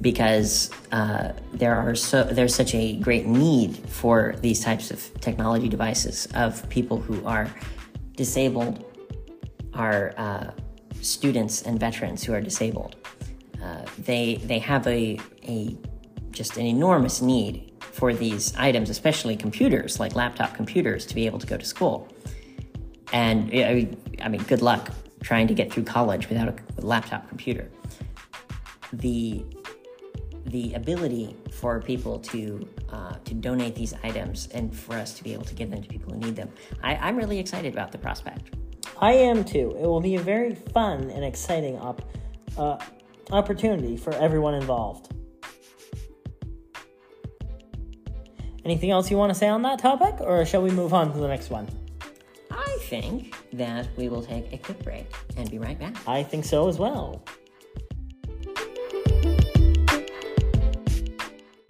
because 0.00 0.70
uh, 0.90 1.32
there 1.52 1.76
are 1.76 1.94
so 1.94 2.24
there's 2.24 2.54
such 2.54 2.74
a 2.74 2.96
great 2.96 3.26
need 3.26 3.76
for 4.00 4.34
these 4.40 4.60
types 4.60 4.90
of 4.90 4.98
technology 5.20 5.68
devices 5.68 6.26
of 6.34 6.68
people 6.68 6.98
who 7.00 7.24
are 7.24 7.46
disabled, 8.16 8.84
are 9.72 10.12
uh, 10.16 10.50
students 11.00 11.62
and 11.62 11.78
veterans 11.78 12.24
who 12.24 12.32
are 12.32 12.40
disabled. 12.40 12.96
Uh, 13.62 13.84
they 13.98 14.36
they 14.50 14.58
have 14.58 14.84
a 14.88 15.18
a 15.46 15.76
just 16.32 16.56
an 16.56 16.66
enormous 16.66 17.22
need 17.22 17.72
for 17.80 18.12
these 18.12 18.52
items, 18.56 18.90
especially 18.90 19.36
computers 19.36 20.00
like 20.00 20.16
laptop 20.16 20.54
computers, 20.54 21.06
to 21.06 21.14
be 21.14 21.24
able 21.26 21.38
to 21.38 21.46
go 21.46 21.56
to 21.56 21.64
school 21.64 22.08
and 23.12 23.50
I 23.52 23.74
mean, 23.74 23.96
I 24.22 24.28
mean, 24.28 24.42
good 24.44 24.62
luck 24.62 24.90
trying 25.22 25.46
to 25.48 25.54
get 25.54 25.72
through 25.72 25.84
college 25.84 26.28
without 26.28 26.48
a 26.48 26.80
laptop 26.80 27.28
computer. 27.28 27.70
The 28.92 29.44
the 30.46 30.72
ability 30.74 31.36
for 31.52 31.80
people 31.80 32.18
to 32.18 32.66
uh, 32.90 33.14
to 33.24 33.34
donate 33.34 33.74
these 33.74 33.94
items 34.02 34.48
and 34.52 34.76
for 34.76 34.94
us 34.94 35.12
to 35.14 35.22
be 35.22 35.32
able 35.32 35.44
to 35.44 35.54
give 35.54 35.70
them 35.70 35.82
to 35.82 35.88
people 35.88 36.12
who 36.12 36.18
need 36.18 36.36
them, 36.36 36.50
I, 36.82 36.96
I'm 36.96 37.16
really 37.16 37.38
excited 37.38 37.72
about 37.72 37.92
the 37.92 37.98
prospect. 37.98 38.54
I 38.98 39.12
am 39.12 39.44
too. 39.44 39.76
It 39.78 39.86
will 39.86 40.00
be 40.00 40.16
a 40.16 40.20
very 40.20 40.54
fun 40.54 41.10
and 41.10 41.24
exciting 41.24 41.78
op- 41.78 42.02
uh, 42.58 42.78
opportunity 43.30 43.96
for 43.96 44.12
everyone 44.14 44.54
involved. 44.54 45.14
Anything 48.64 48.90
else 48.90 49.10
you 49.10 49.16
want 49.16 49.30
to 49.30 49.34
say 49.34 49.48
on 49.48 49.62
that 49.62 49.78
topic, 49.78 50.20
or 50.20 50.44
shall 50.44 50.62
we 50.62 50.70
move 50.70 50.92
on 50.92 51.12
to 51.12 51.18
the 51.18 51.28
next 51.28 51.50
one? 51.50 51.66
Think 52.88 53.36
that 53.52 53.88
we 53.96 54.08
will 54.08 54.22
take 54.22 54.52
a 54.52 54.58
quick 54.58 54.82
break 54.82 55.06
and 55.36 55.50
be 55.50 55.58
right 55.58 55.78
back. 55.78 55.96
I 56.08 56.22
think 56.22 56.44
so 56.44 56.68
as 56.68 56.78
well. 56.78 57.22